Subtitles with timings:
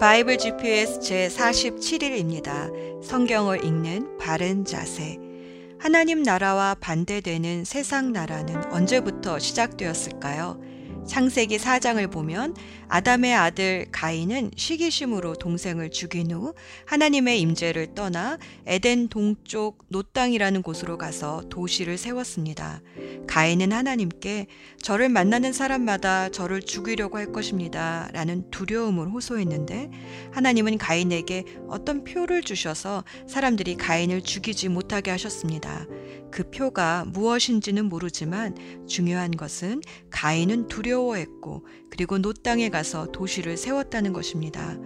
[0.00, 3.02] 바이블 GPS 제 47일입니다.
[3.02, 5.18] 성경을 읽는 바른 자세.
[5.78, 10.58] 하나님 나라와 반대되는 세상 나라는 언제부터 시작되었을까요?
[11.06, 12.54] 창세기 4장을 보면
[12.88, 16.54] 아담의 아들 가인은 시기심으로 동생을 죽인 후
[16.86, 22.80] 하나님의 임재를 떠나 에덴 동쪽 놋 땅이라는 곳으로 가서 도시를 세웠습니다.
[23.26, 24.46] 가인은 하나님께
[24.80, 28.08] 저를 만나는 사람마다 저를 죽이려고 할 것입니다.
[28.12, 29.90] 라는 두려움을 호소했는데
[30.32, 35.86] 하나님은 가인에게 어떤 표를 주셔서 사람들이 가인을 죽이지 못하게 하셨습니다.
[36.30, 38.56] 그 표가 무엇인지는 모르지만
[38.88, 39.80] 중요한 것은
[40.10, 44.76] 가인은 두려워했고 그리고 놋 땅에 가서 도시를 세웠다는 것입니다.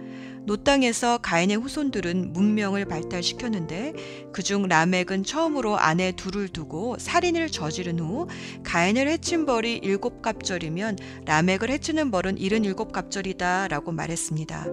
[0.45, 8.27] 놋 땅에서 가인의 후손들은 문명을 발달시켰는데 그중 라멕은 처음으로 아내 둘을 두고 살인을 저지른 후
[8.63, 14.65] 가인을 해친 벌이 일곱 갑절이면 라멕을 해치는 벌은 일흔일곱 갑절이다라고 말했습니다.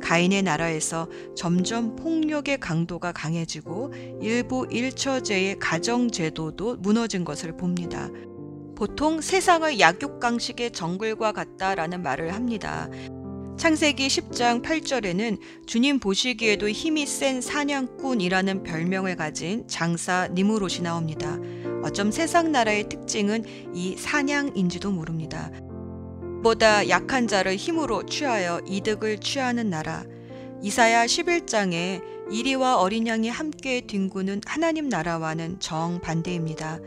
[0.00, 8.08] 가인의 나라에서 점점 폭력의 강도가 강해지고 일부 일처제의 가정 제도도 무너진 것을 봅니다.
[8.76, 12.88] 보통 세상의 약육강식의 정글과 같다라는 말을 합니다.
[13.56, 21.38] 창세기 10장 8절에는 주님 보시기에도 힘이 센 사냥꾼이라는 별명을 가진 장사 니무롯이 나옵니다.
[21.84, 25.50] 어쩜 세상 나라의 특징은 이 사냥인지도 모릅니다.
[26.42, 30.04] 보다 약한 자를 힘으로 취하여 이득을 취하는 나라.
[30.62, 36.80] 이사야 11장에 이리와 어린 양이 함께 뒹구는 하나님 나라와는 정반대입니다.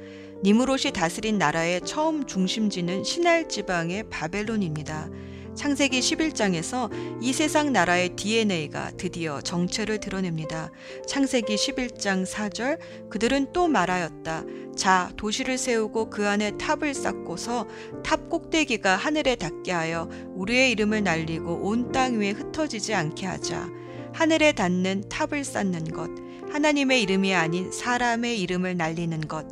[0.43, 5.09] 니무롯이 다스린 나라의 처음 중심지는 신할 지방의 바벨론입니다.
[5.55, 10.71] 창세기 11장에서 이 세상 나라의 DNA가 드디어 정체를 드러냅니다.
[11.08, 12.77] 창세기 11장 4절
[13.09, 14.43] 그들은 또 말하였다.
[14.75, 17.65] 자 도시를 세우고 그 안에 탑을 쌓고서
[18.03, 23.67] 탑 꼭대기가 하늘에 닿게 하여 우리의 이름을 날리고 온 땅 위에 흩어지지 않게 하자.
[24.13, 26.09] 하늘에 닿는 탑을 쌓는 것,
[26.52, 29.45] 하나님의 이름이 아닌 사람의 이름을 날리는 것,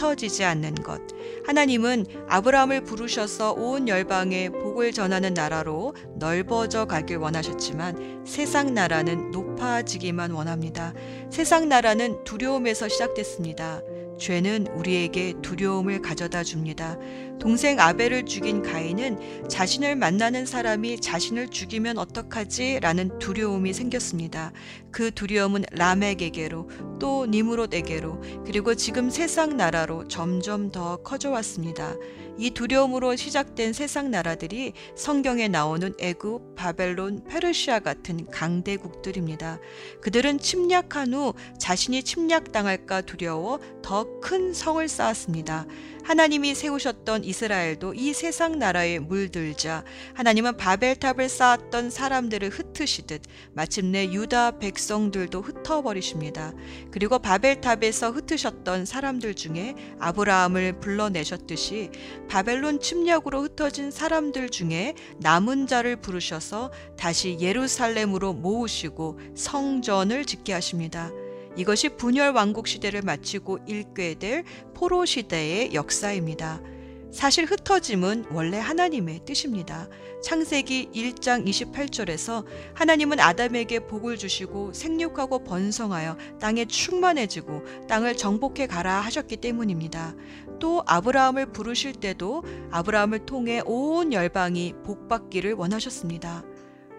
[0.00, 1.00] 흩어지지 않는 것.
[1.46, 10.94] 하나님은 아브라함을 부르셔서 온 열방에 복을 전하는 나라로 넓어져 가길 원하셨지만 세상 나라는 높아지기만 원합니다.
[11.30, 13.82] 세상 나라는 두려움에서 시작됐습니다.
[14.20, 16.98] 죄는 우리에게 두려움을 가져다 줍니다.
[17.40, 22.80] 동생 아벨을 죽인 가인은 자신을 만나는 사람이 자신을 죽이면 어떡하지?
[22.80, 24.52] 라는 두려움이 생겼습니다.
[24.92, 26.68] 그 두려움은 라멕에게로
[27.00, 31.94] 또 니무롯에게로 그리고 지금 세상 나라로 점점 더 커져왔습니다.
[32.40, 39.58] 이 두려움으로 시작된 세상 나라들이 성경에 나오는 애굽, 바벨론, 페르시아 같은 강대국들입니다.
[40.00, 45.66] 그들은 침략한 후 자신이 침략당할까 두려워 더 큰 성을 쌓았습니다.
[46.04, 49.84] 하나님이 세우셨던 이스라엘도 이 세상 나라에 물들자
[50.14, 53.22] 하나님은 바벨탑을 쌓았던 사람들을 흩으시듯
[53.52, 56.52] 마침내 유다 백성들도 흩어버리십니다.
[56.90, 61.90] 그리고 바벨탑에서 흩으셨던 사람들 중에 아브라함을 불러내셨듯이
[62.30, 71.10] 바벨론 침략으로 흩어진 사람들 중에 남은 자를 부르셔서 다시 예루살렘으로 모으시고 성전을 짓게 하십니다.
[71.56, 76.62] 이것이 분열 왕국 시대를 마치고 일괴될 포로 시대의 역사입니다.
[77.10, 79.88] 사실 흩어짐은 원래 하나님의 뜻입니다.
[80.22, 89.38] 창세기 1장 28절에서 하나님은 아담에게 복을 주시고 생육하고 번성하여 땅에 충만해지고 땅을 정복해 가라 하셨기
[89.38, 90.14] 때문입니다.
[90.60, 96.44] 또 아브라함을 부르실 때도 아브라함을 통해 온 열방이 복받기를 원하셨습니다.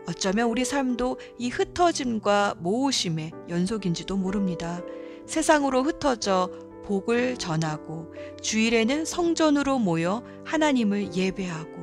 [0.08, 4.82] 어쩌면 우리 삶도 이 흩어짐과 모으심의 연속인지도 모릅니다.
[5.26, 6.50] 세상으로 흩어져
[6.84, 11.82] 복을 전하고 주일에는 성전으로 모여 하나님을 예배하고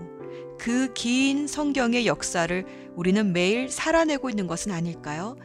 [0.58, 2.64] 그 긴 성경의 역사를
[2.96, 5.36] 우리는 매일 살아내고 있는 것은 아닐까요?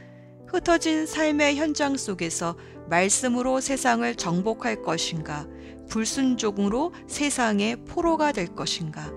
[0.48, 2.56] 흩어진 삶의 현장 속에서
[2.90, 5.48] 말씀으로 세상을 정복할 것인가,
[5.90, 9.12] 불순종으로 세상의 포로가 될 것인가,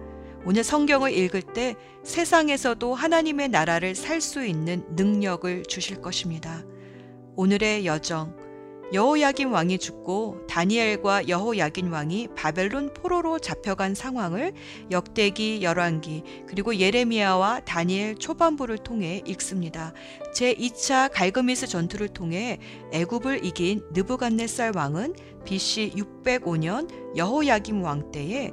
[0.44, 6.64] 오늘 성경을 읽을 때 세상에서도 하나님의 나라를 살 수 있는 능력을 주실 것입니다.
[7.34, 8.45] 오늘의 여정
[8.92, 14.52] 여호야긴 왕이 죽고 다니엘과 여호야긴 왕이 바벨론 포로로 잡혀간 상황을
[14.92, 19.92] 역대기 열왕기 그리고 예레미야와 다니엘 초반부를 통해 읽습니다.
[20.34, 22.58] 제2차 갈그미스 전투를 통해
[22.92, 28.52] 애굽을 이긴 느부갓네살 왕은 BC 605년 여호야김 왕 때에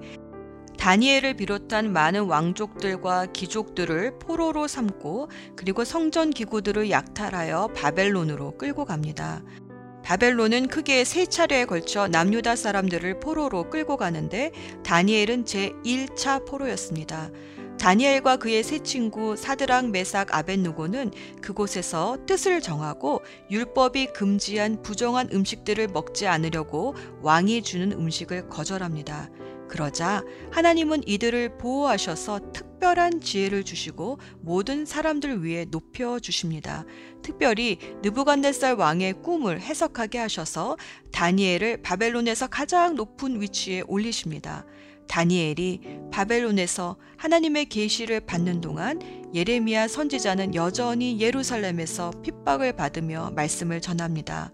[0.83, 9.41] 다니엘을 비롯한 많은 왕족들과 귀족들을 포로로 삼고 그리고 성전 기구들을 약탈하여 바벨론으로 끌고 갑니다.
[10.03, 14.51] 바벨론은 크게 세 차례에 걸쳐 남유다 사람들을 포로로 끌고 가는데
[14.83, 17.31] 다니엘은 제 1차 포로였습니다.
[17.79, 21.11] 다니엘과 그의 세 친구 사드랑 메삭 아벤누고는
[21.41, 29.29] 그곳에서 뜻을 정하고 율법이 금지한 부정한 음식들을 먹지 않으려고 왕이 주는 음식을 거절합니다.
[29.67, 36.85] 그러자 하나님은 이들을 보호하셔서 특별한 지혜를 주시고 모든 사람들 위해 높여 주십니다.
[37.21, 40.77] 특별히 느부갓네살 왕의 꿈을 해석하게 하셔서
[41.11, 44.65] 다니엘을 바벨론에서 가장 높은 위치에 올리십니다.
[45.07, 45.81] 다니엘이
[46.11, 48.99] 바벨론에서 하나님의 계시를 받는 동안
[49.33, 54.51] 예레미야 선지자는 여전히 예루살렘에서 핍박을 받으며 말씀을 전합니다.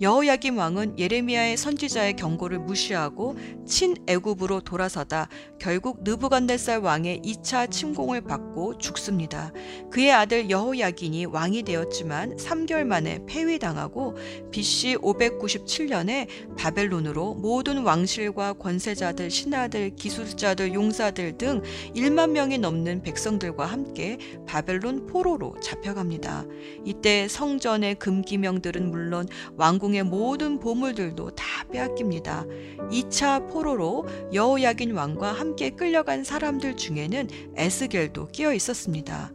[0.00, 3.36] 여호야김 왕은 예레미야의 선지자의 경고를 무시하고
[3.66, 9.52] 친애굽으로 돌아서다 결국 느부갓네살 왕의 2차 침공을 받고 죽습니다.
[9.90, 14.16] 그의 아들 여호야긴이 왕이 되었지만 3개월 만에 폐위당하고
[14.50, 21.60] BC 597년에 바벨론으로 모든 왕실과 권세자들, 신하들, 기술자들, 용사들 등
[21.94, 24.16] 1만 명이 넘는 백성들과 함께
[24.46, 26.46] 바벨론 포로로 잡혀갑니다.
[26.86, 32.46] 이때 성전의 금기명들은 물론 왕궁 왕궁의 모든 보물들도 다 빼앗깁니다.
[32.90, 39.32] 2차 포로로 여호야긴 왕과 함께 끌려간 사람들 중에는 에스겔도 끼어 있었습니다.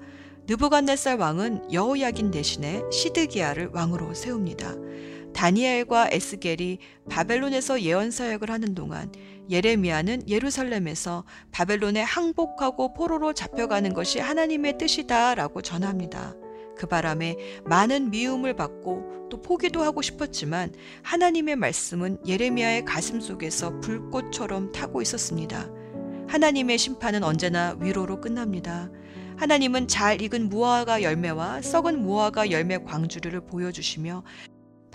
[0.48, 4.76] 느부갓네살 왕은 여호야긴 대신에 시드기야를 왕으로 세웁니다.
[5.34, 6.80] 다니엘과 에스겔이
[7.10, 9.12] 바벨론에서 예언 사역을 하는 동안
[9.50, 16.36] 예레미야는 예루살렘에서 바벨론에 항복하고 포로로 잡혀가는 것이 하나님의 뜻이다라고 전합니다.
[16.76, 20.74] 그 바람에 많은 미움을 받고 또 포기도 하고 싶었지만
[21.04, 25.70] 하나님의 말씀은 예레미야의 가슴 속에서 불꽃처럼 타고 있었습니다.
[26.28, 28.90] 하나님의 심판은 언제나 위로로 끝납니다.
[29.38, 34.24] 하나님은 잘 익은 무화과 열매와 썩은 무화과 열매 광주리를 보여주시며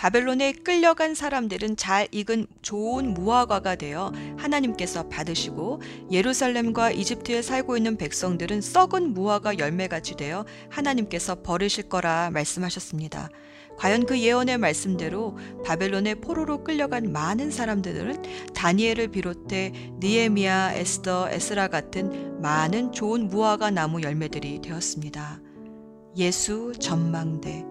[0.00, 8.62] 바벨론에 끌려간 사람들은 잘 익은 좋은 무화과가 되어 하나님께서 받으시고 예루살렘과 이집트에 살고 있는 백성들은
[8.62, 13.28] 썩은 무화과 열매같이 되어 하나님께서 버리실 거라 말씀하셨습니다.
[13.76, 15.36] 과연 그 예언의 말씀대로
[15.66, 24.00] 바벨론의 포로로 끌려간 많은 사람들은 다니엘을 비롯해 니에미아, 에스더, 에스라 같은 많은 좋은 무화과 나무
[24.00, 25.42] 열매들이 되었습니다.
[26.16, 27.66] 예수 전망대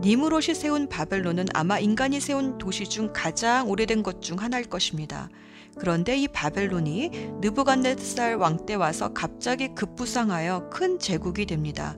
[0.00, 5.28] 니무롯이 세운 바벨론은 아마 인간이 세운 도시 중 가장 오래된 것 중 하나일 것입니다.
[5.78, 7.10] 그런데 이 바벨론이
[7.40, 11.96] 느부갓네살 왕 때 와서 갑자기 급부상하여 큰 제국이 됩니다.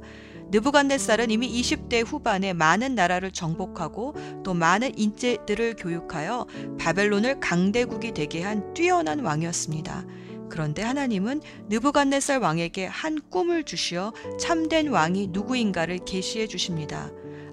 [0.50, 4.14] 느부갓네살은 이미 20대 후반에 많은 나라를 정복하고
[4.44, 6.46] 또 많은 인재들을 교육하여
[6.78, 10.06] 바벨론을 강대국이 되게 한 뛰어난 왕이었습니다.
[10.48, 17.10] 그런데 하나님은 느부갓네살 왕에게 한 꿈을 주시어 참된 왕이 누구인가를 계시해 주십니다.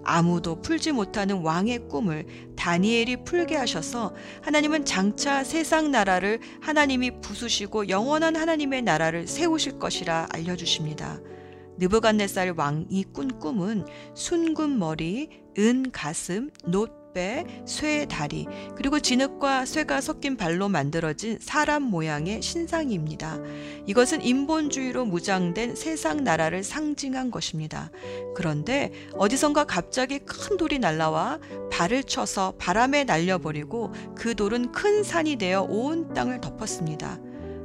[0.08, 2.26] 아무도 풀지 못하는 왕의 꿈을
[2.56, 11.20] 다니엘이 풀게 하셔서 하나님은 장차 세상 나라를 하나님이 부수시고 영원한 하나님의 나라를 세우실 것이라 알려주십니다.
[11.78, 20.02] 느부갓네살 왕이 꾼 꿈은 순금 머리, 은 가슴, 놋 배, 쇠 다리, 그리고 진흙과 쇠가
[20.02, 23.40] 섞인 발로 만들어진 사람 모양의 신상입니다.
[23.88, 27.90] 이것은 인본주의로 무장된 세상 나라를 상징한 것입니다.
[28.36, 31.40] 그런데 어디선가 갑자기 큰 돌이 날라와
[31.72, 37.18] 발을 쳐서 바람에 날려버리고 그 돌은 큰 산이 되어 온 땅을 덮었습니다.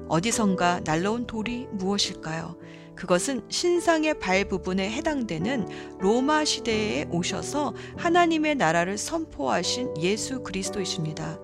[0.09, 2.57] 어디선가 날라온 돌이 무엇일까요?
[2.97, 5.69] 그것은 신상의 발 부분에 해당되는
[5.99, 11.39] 로마 시대에 오셔서 하나님의 나라를 선포하신 예수 그리스도이십니다.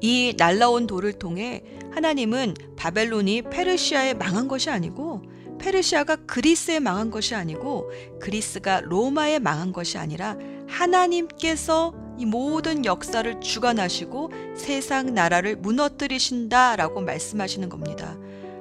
[0.00, 1.62] 이 날라온 돌을 통해
[1.92, 5.22] 하나님은 바벨론이 페르시아에 망한 것이 아니고
[5.58, 10.36] 페르시아가 그리스에 망한 것이 아니고 그리스가 로마에 망한 것이 아니라
[10.68, 18.18] 하나님께서 이 모든 역사를 주관하시고 세상 나라를 무너뜨리신다라고 말씀하시는 겁니다.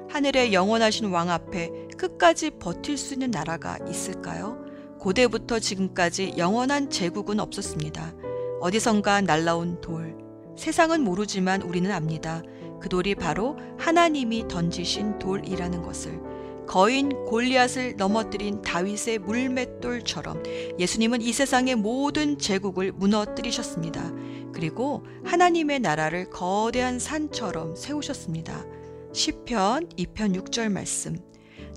[0.10, 4.64] 하늘의 영원하신 왕 앞에 끝까지 버틸 수 있는 나라가 있을까요?
[5.00, 8.14] 고대부터 지금까지 영원한 제국은 없었습니다.
[8.62, 10.16] 어디선가 날라온 돌.
[10.58, 12.42] 세상은 모르지만 우리는 압니다.
[12.80, 16.20] 그 돌이 바로 하나님이 던지신 돌이라는 것을.
[16.66, 20.44] 거인 골리앗을 넘어뜨린 다윗의 물맷돌처럼
[20.80, 24.12] 예수님은 이 세상의 모든 제국을 무너뜨리셨습니다.
[24.54, 28.66] 그리고 하나님의 나라를 거대한 산처럼 세우셨습니다.
[29.12, 31.18] 시편 2편 6절 말씀.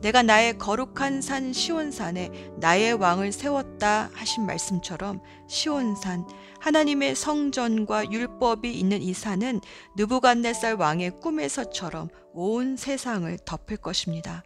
[0.02, 6.26] 내가 나의 거룩한 산 시온산에 나의 왕을 세웠다 하신 말씀처럼 시온산
[6.60, 9.60] 하나님의 성전과 율법이 있는 이 산은
[9.96, 14.42] 느부갓네살 왕의 꿈에서처럼 온 세상을 덮을 것입니다.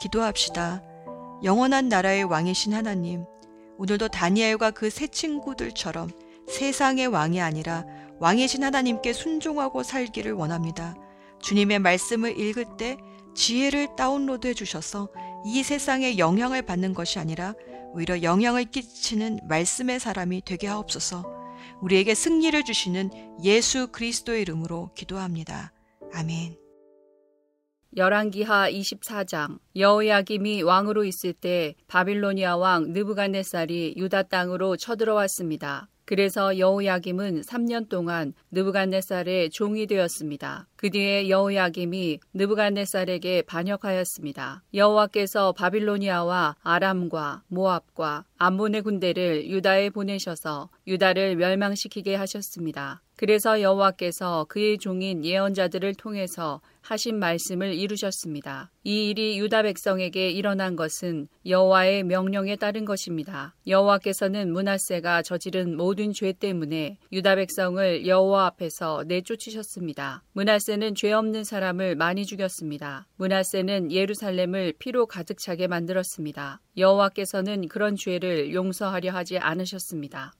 [0.00, 0.82] 기도합시다.
[1.42, 3.24] 영원한 나라의 왕이신 하나님,
[3.78, 6.10] 오늘도 다니엘과 그 세 친구들처럼
[6.48, 7.84] 세상의 왕이 아니라
[8.20, 10.94] 왕이신 하나님께 순종하고 살기를 원합니다.
[11.40, 12.96] 주님의 말씀을 읽을 때
[13.34, 15.08] 지혜를 다운로드해 주셔서
[15.44, 17.54] 이 세상에 영향을 받는 것이 아니라
[17.92, 21.24] 오히려 영향을 끼치는 말씀의 사람이 되게 하옵소서.
[21.80, 23.10] 우리에게 승리를 주시는
[23.42, 25.72] 예수 그리스도의 이름으로 기도합니다.
[26.12, 26.56] 아멘.
[27.96, 35.88] 열왕기하 24장 여호야김이 왕으로 있을 때 바빌로니아 왕 느부갓네살이 유다 땅으로 쳐들어왔습니다.
[36.04, 40.68] 그래서 여호야김은 3년 동안 느부갓네살의 종이 되었습니다.
[40.76, 44.62] 그 뒤에 여호야김이 느부갓네살에게 반역하였습니다.
[44.74, 53.03] 여호와께서 바빌로니아와 아람과 모압과 암몬의 군대를 유다에 보내셔서 유다를 멸망시키게 하셨습니다.
[53.16, 58.70] 그래서 여호와께서 그의 종인 예언자들을 통해서 하신 말씀을 이루셨습니다.
[58.82, 63.54] 이 일이 유다 백성에게 일어난 것은 여호와의 명령에 따른 것입니다.
[63.66, 70.22] 여호와께서는 문하세가 저지른 모든 죄 때문에 유다 백성을 여호와 앞에서 내쫓으셨습니다.
[70.32, 73.06] 문하세는 죄 없는 사람을 많이 죽였습니다.
[73.16, 76.60] 문하세는 예루살렘을 피로 가득 차게 만들었습니다.
[76.76, 80.34] 여호와께서는 그런 죄를 용서하려 하지 않으셨습니다.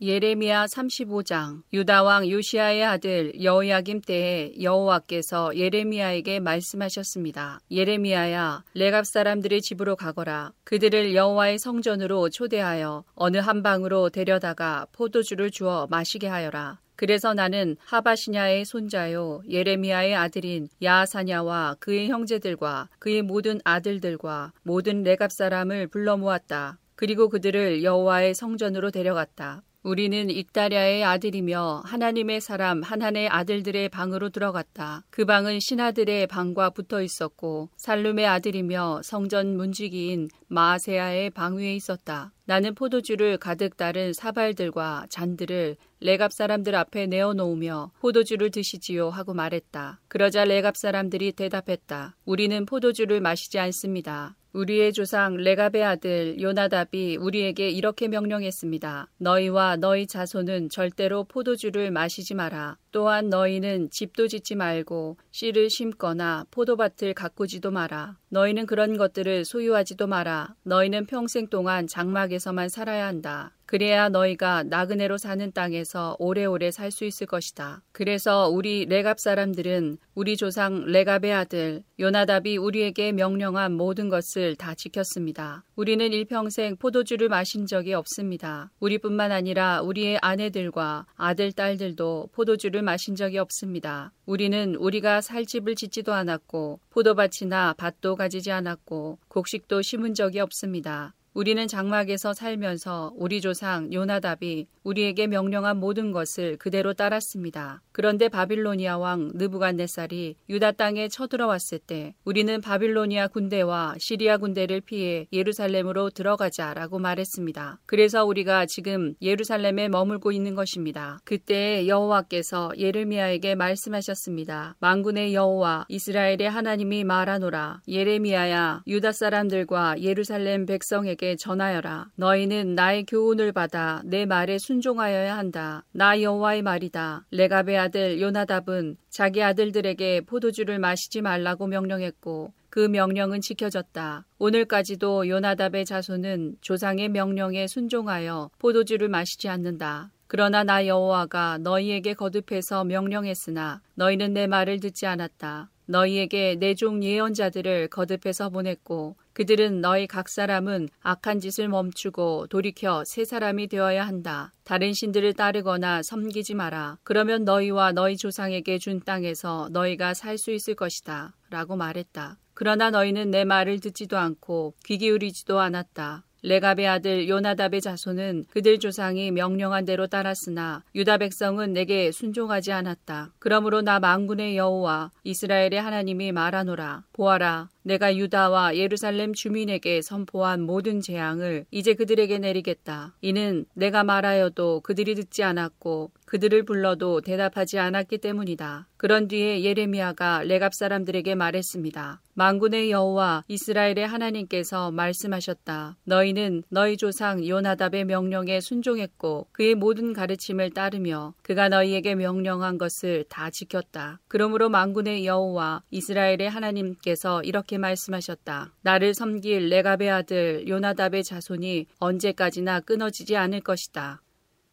[0.00, 7.58] 예레미야 35장 유다 왕 요시아의 아들 여호야김 때에 여호와께서 예레미야에게 말씀하셨습니다.
[7.68, 15.88] 예레미야야 레갑 사람들의 집으로 가거라 그들을 여호와의 성전으로 초대하여 어느 한 방으로 데려다가 포도주를 주어
[15.90, 16.78] 마시게 하여라.
[16.94, 25.88] 그래서 나는 하바시냐의 손자요 예레미야의 아들인 야사냐와 그의 형제들과 그의 모든 아들들과 모든 레갑 사람을
[25.88, 26.78] 불러 모았다.
[26.94, 29.62] 그리고 그들을 여호와의 성전으로 데려갔다.
[29.82, 35.04] 우리는 익다랴의 아들이며 하나님의 사람 하나의 아들들의 방으로 들어갔다.
[35.10, 42.32] 그 방은 신하들의 방과 붙어 있었고 살룸의 아들이며 성전 문지기인 마세야의 방 위에 있었다.
[42.44, 50.00] 나는 포도주를 가득 따른 사발들과 잔들을 레갑 사람들 앞에 내어놓으며 포도주를 드시지요 하고 말했다.
[50.08, 52.16] 그러자 레갑 사람들이 대답했다.
[52.24, 54.34] 우리는 포도주를 마시지 않습니다.
[54.52, 59.08] 우리의 조상 레갑의 아들 요나답이 우리에게 이렇게 명령했습니다.
[59.18, 62.78] 너희와 너희 자손은 절대로 포도주를 마시지 마라.
[62.90, 68.16] 또한 너희는 집도 짓지 말고 씨를 심거나 포도밭을 가꾸지도 마라.
[68.30, 70.54] 너희는 그런 것들을 소유하지도 마라.
[70.62, 73.52] 너희는 평생 동안 장막에서만 살아야 한다.
[73.68, 77.82] 그래야 너희가 나그네로 사는 땅에서 오래오래 살 수 있을 것이다.
[77.92, 85.64] 그래서 우리 레갑 사람들은 우리 조상 레갑의 아들 요나답이 우리에게 명령한 모든 것을 다 지켰습니다.
[85.76, 88.70] 우리는 일평생 포도주를 마신 적이 없습니다.
[88.80, 94.12] 우리뿐만 아니라 우리의 아내들과 아들, 딸들도 포도주를 마신 적이 없습니다.
[94.24, 101.14] 우리는 우리가 살 집을 짓지도 않았고 포도밭이나 밭도 가지지 않았고 곡식도 심은 적이 없습니다.
[101.38, 107.80] 우리는 장막에서 살면서 우리 조상 요나답이 우리에게 명령한 모든 것을 그대로 따랐습니다.
[107.92, 116.10] 그런데 바빌로니아 왕 느부갓네살이 유다 땅에 쳐들어왔을 때 우리는 바빌로니아 군대와 시리아 군대를 피해 예루살렘으로
[116.10, 117.78] 들어가자라고 말했습니다.
[117.86, 121.20] 그래서 우리가 지금 예루살렘에 머물고 있는 것입니다.
[121.22, 124.74] 그때 여호와께서 예레미야에게 말씀하셨습니다.
[124.80, 134.00] 만군의 여호와 이스라엘의 하나님이 말하노라 예레미야야 유다 사람들과 예루살렘 백성에게 전하여라 너희는 나의 교훈을 받아
[134.04, 135.84] 내 말에 순종하여야 한다.
[135.92, 137.26] 나 여호와의 말이다.
[137.30, 144.26] 레갑의 아들 요나답은 자기 아들들에게 포도주를 마시지 말라고 명령했고 그 명령은 지켜졌다.
[144.38, 150.10] 오늘까지도 요나답의 자손은 조상의 명령에 순종하여 포도주를 마시지 않는다.
[150.26, 155.70] 그러나 나 여호와가 너희에게 거듭해서 명령했으나 너희는 내 말을 듣지 않았다.
[155.86, 163.24] 너희에게 내 종 예언자들을 거듭해서 보냈고 그들은 너희 각 사람은 악한 짓을 멈추고 돌이켜 새
[163.24, 164.52] 사람이 되어야 한다.
[164.64, 166.98] 다른 신들을 따르거나 섬기지 마라.
[167.04, 171.36] 그러면 너희와 너희 조상에게 준 땅에서 너희가 살 수 있을 것이다.
[171.50, 172.36] 라고 말했다.
[172.52, 176.24] 그러나 너희는 내 말을 듣지도 않고 귀 기울이지도 않았다.
[176.42, 183.34] 레갑의 아들 요나답의 자손은 그들 조상이 명령한 대로 따랐으나 유다 백성은 내게 순종하지 않았다.
[183.40, 187.04] 그러므로 나 망군의 여호와 이스라엘의 하나님이 말하노라.
[187.12, 187.70] 보아라.
[187.88, 193.14] 내가 유다와 예루살렘 주민에게 선포한 모든 재앙을 이제 그들에게 내리겠다.
[193.22, 198.86] 이는 내가 말하여도 그들이 듣지 않았고 그들을 불러도 대답하지 않았기 때문이다.
[198.98, 202.20] 그런 뒤에 예레미야가 레갑 사람들에게 말했습니다.
[202.34, 205.96] 망군의 여호와 이스라엘의 하나님께서 말씀하셨다.
[206.04, 213.50] 너희는 너희 조상 요나답의 명령에 순종했고 그의 모든 가르침을 따르며 그가 너희에게 명령한 것을 다
[213.50, 214.20] 지켰다.
[214.28, 218.74] 그러므로 망군의 여호와 이스라엘의 하나님께서 이렇게 말씀하셨다.
[218.82, 224.22] 나를 섬길 레갑의 아들 요나답의 자손이 언제까지나 끊어지지 않을 것이다.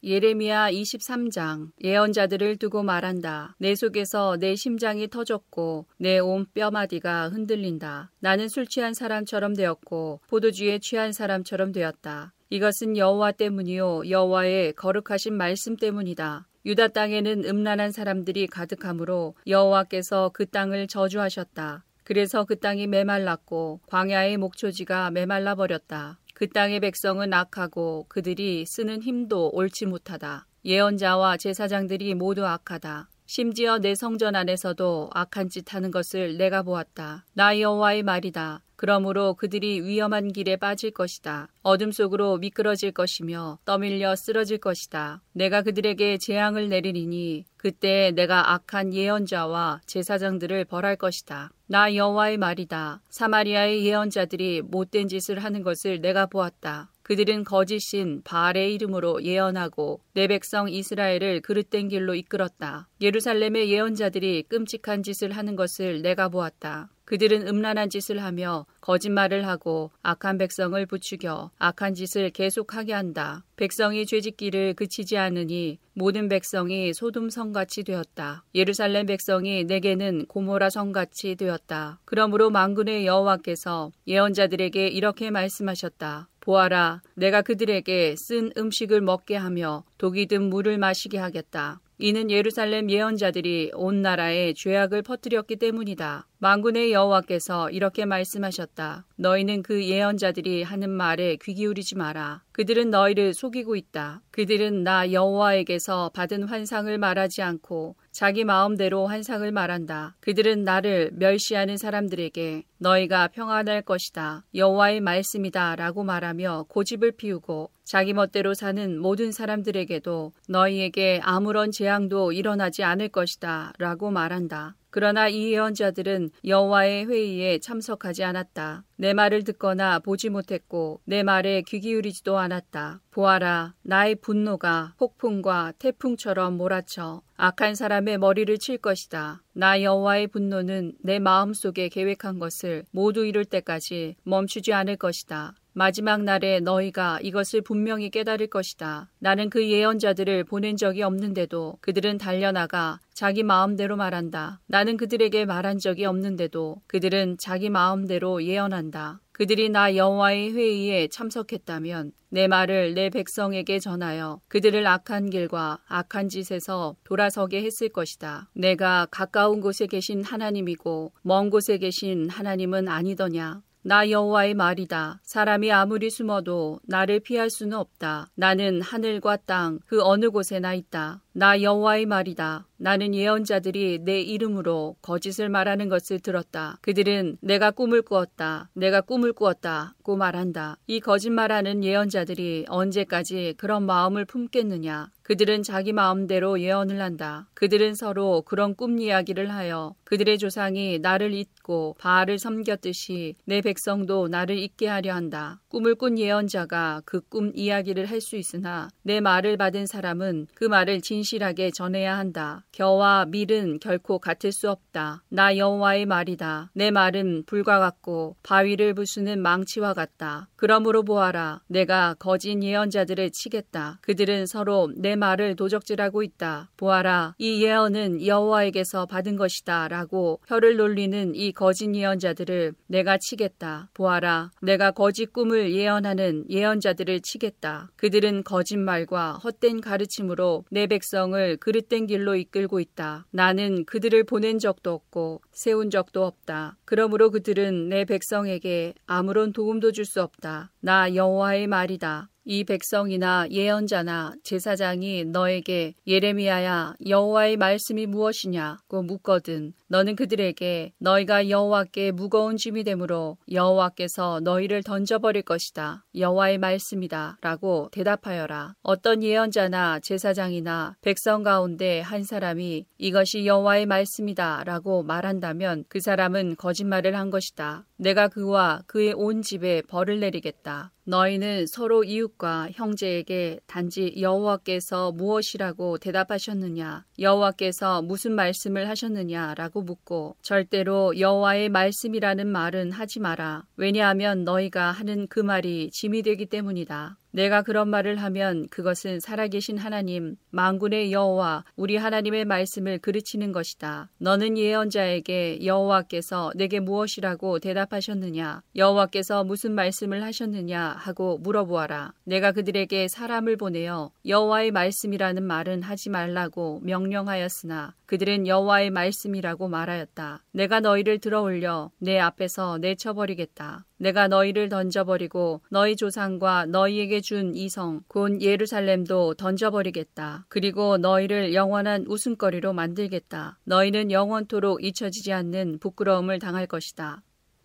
[0.04, 3.56] 예레미야 23장 예언자들을 두고 말한다.
[3.58, 8.12] 내 속에서 내 심장이 터졌고 내 온 뼈마디가 흔들린다.
[8.20, 12.34] 나는 술 취한 사람처럼 되었고 포도주에 취한 사람처럼 되었다.
[12.52, 16.48] 이것은 여호와 때문이요 여호와의 거룩하신 말씀 때문이다.
[16.68, 21.84] 유다 땅에는 음란한 사람들이 가득하므로 여호와께서 그 땅을 저주하셨다.
[22.06, 26.20] 그래서 그 땅이 메말랐고 광야의 목초지가 메말라 버렸다.
[26.36, 30.46] 그 땅의 백성은 악하고 그들이 쓰는 힘도 옳지 못하다.
[30.64, 33.10] 예언자와 제사장들이 모두 악하다.
[33.26, 37.26] 심지어 내 성전 안에서도 악한 짓 하는 것을 내가 보았다.
[37.34, 38.62] 나 여호와의 말이다.
[38.76, 41.50] 그러므로 그들이 위험한 길에 빠질 것이다.
[41.62, 45.22] 어둠 속으로 미끄러질 것이며 떠밀려 쓰러질 것이다.
[45.34, 51.52] 내가 그들에게 재앙을 내리리니 그때 내가 악한 예언자와 제사장들을 벌할 것이다.
[51.68, 53.02] 나 여호와의 말이다.
[53.10, 56.92] 사마리아의 예언자들이 못된 짓을 하는 것을 내가 보았다.
[57.06, 62.88] 그들은 거짓신 바알의 이름으로 예언하고 내 백성 이스라엘을 그릇된 길로 이끌었다.
[63.00, 66.90] 예루살렘의 예언자들이 끔찍한 짓을 하는 것을 내가 보았다.
[67.06, 73.44] 그들은 음란한 짓을 하며 거짓말을 하고 악한 백성을 부추겨 악한 짓을 계속하게 한다.
[73.56, 78.44] 백성이 죄짓기를 그치지 않으니 모든 백성이 소돔 성같이 되었다.
[78.54, 82.00] 예루살렘 백성이 내게는 고모라 성같이 되었다.
[82.06, 86.28] 그러므로 만군의 여호와께서 예언자들에게 이렇게 말씀하셨다.
[86.42, 91.80] 보아라, 내가 그들에게 쓴 음식을 먹게 하며 독이 든 물을 마시게 하겠다.
[91.98, 96.28] 이는 예루살렘 예언자들이 온 나라에 죄악을 퍼뜨렸기 때문이다.
[96.40, 99.06] 만군의 여호와께서 이렇게 말씀하셨다.
[99.16, 102.44] 너희는 그 예언자들이 하는 말에 귀 기울이지 마라.
[102.52, 104.22] 그들은 너희를 속이고 있다.
[104.32, 110.16] 그들은 나 여호와에게서 받은 환상을 말하지 않고 자기 마음대로 환상을 말한다.
[110.22, 114.46] 그들은 나를 멸시하는 사람들에게 너희가 평안할 것이다.
[114.56, 122.86] 여호와의 말씀이다 라고 말하며 고집을 피우고 자기 멋대로 사는 모든 사람들에게도 너희에게 아무런 재앙도 일어나지
[122.86, 123.74] 않을 것이다.
[123.80, 124.76] 라고 말한다.
[124.96, 128.86] 그러나 이 예언자들은 여호와의 회의에 참석하지 않았다.
[128.96, 133.02] 내 말을 듣거나 보지 못했고 내 말에 귀 기울이지도 않았다.
[133.12, 139.44] 보아라, 나의 분노가 폭풍과 태풍처럼 몰아쳐 악한 사람의 머리를 칠 것이다.
[139.52, 145.56] 나 여호와의 분노는 내 마음속에 계획한 것을 모두 이룰 때까지 멈추지 않을 것이다.
[145.78, 149.12] 마지막 날에 너희가 이것을 분명히 깨달을 것이다.
[149.20, 154.62] 나는 그 예언자들을 보낸 적이 없는데도 그들은 달려나가 자기 마음대로 말한다.
[154.68, 159.20] 나는 그들에게 말한 적이 없는데도 그들은 자기 마음대로 예언한다.
[159.34, 166.96] 그들이 나 여호와의 회의에 참석했다면 내 말을 내 백성에게 전하여 그들을 악한 길과 악한 짓에서
[167.04, 168.50] 돌아서게 했을 것이다.
[168.54, 173.62] 내가 가까운 곳에 계신 하나님이고 먼 곳에 계신 하나님은 아니더냐.
[173.88, 175.20] 나 여호와의 말이다.
[175.22, 178.32] 사람이 아무리 숨어도 나를 피할 수는 없다.
[178.34, 181.22] 나는 하늘과 땅 그 어느 곳에나 있다.
[181.38, 182.66] 나 여호와의 말이다.
[182.78, 186.78] 나는 예언자들이 내 이름으로 거짓을 말하는 것을 들었다.
[186.82, 188.70] 그들은 내가 꿈을 꾸었다.
[188.74, 190.78] 내가 꿈을 꾸었다고 말한다.
[190.88, 195.10] 이 거짓말하는 예언자들이 언제까지 그런 마음을 품겠느냐?
[195.24, 197.48] 그들은 자기 마음대로 예언을 한다.
[197.56, 204.58] 그들은 서로 그런 꿈 이야기를 하여 그들의 조상이 나를 잊고 바알을 섬겼듯이 내 백성도 나를
[204.58, 205.60] 잊게 하려 한다.
[205.70, 211.02] 꿈을 꾼 예언자가 그 꿈 이야기를 할 수 있으나 내 말을 받은 사람은 그 말을
[211.02, 212.64] 진 실하게 전해야 한다.
[212.72, 215.24] 겨와 밀은 결코 같을 수 없다.
[215.28, 216.72] 나 여호와의 말이다.
[216.74, 220.48] 내 말은 불과 같고 바위를 부수는 망치와 같다.
[220.56, 221.62] 그러므로 보아라.
[221.68, 224.00] 내가 거짓 예언자들을 치겠다.
[224.02, 226.70] 그들은 서로 내 말을 도적질하고 있다.
[226.78, 227.34] 보아라.
[227.40, 229.88] 이 예언은 여호와에게서 받은 것이다.
[229.88, 233.90] 라고 혀를 놀리는 이 거짓 예언자들을 내가 치겠다.
[233.94, 234.52] 보아라.
[234.62, 237.90] 내가 거짓 꿈을 예언하는 예언자들을 치겠다.
[237.96, 243.26] 그들은 거짓말과 헛된 가르침으로 내 백성 을 그릇된 길로 이끌고 있다.
[243.32, 246.78] 나는 그들을 보낸 적도 없고 세운 적도 없다.
[246.86, 250.72] 그러므로 그들은 내 백성에게 아무런 도움도 줄 수 없다.
[250.82, 252.30] 나 여호와의 말이다.
[252.48, 262.58] 이 백성이나 예언자나 제사장이 너에게 예레미야야 여호와의 말씀이 무엇이냐고 묻거든 너는 그들에게 너희가 여호와께 무거운
[262.58, 268.76] 짐이 되므로 여호와께서 너희를 던져버릴 것이다 여호와의 말씀이다라고 대답하여라.
[268.84, 277.30] 어떤 예언자나 제사장이나 백성 가운데 한 사람이 이것이 여호와의 말씀이다라고 말한다면 그 사람은 거짓말을 한
[277.30, 280.92] 것이다 내가 그와 그의 온 집에 벌을 내리겠다.
[281.06, 287.06] 너희는 서로 이웃과 형제에게 단지 여호와께서 무엇이라고 대답하셨느냐?
[287.20, 293.66] 여호와께서 무슨 말씀을 하셨느냐라고 묻고 절대로 여호와의 말씀이라는 말은 하지 마라.
[293.78, 300.38] 왜냐하면 너희가 하는 그 말이 짐이 되기 때문이다 내가 그런 말을 하면 그것은 살아계신 하나님,
[300.52, 304.10] 만군의 여호와 우리 하나님의 말씀을 그르치는 것이다.
[304.20, 308.62] 너는 예언자에게 여호와께서 내게 무엇이라고 대답하셨느냐?
[308.78, 310.96] 여호와께서 무슨 말씀을 하셨느냐?
[310.98, 312.14] 하고 물어보아라.
[312.24, 320.44] 내가 그들에게 사람을 보내어 여호와의 말씀이라는 말은 하지 말라고 명령하였으나 그들은 여호와의 말씀이라고 말하였다.
[320.52, 323.86] 내가 너희를 들어올려 내 앞에서 내쳐버리겠다.
[323.98, 330.46] 내가 너희를 던져버리고 너희 조상과 너희에게 준 이성 곧 예루살렘도 던져버리겠다.
[330.50, 333.60] 그리고 너희를 영원한 웃음거리로 만들겠다.
[333.64, 337.22] 너희는 영원토록 잊혀지지 않는 부끄러움을 당할 것이다.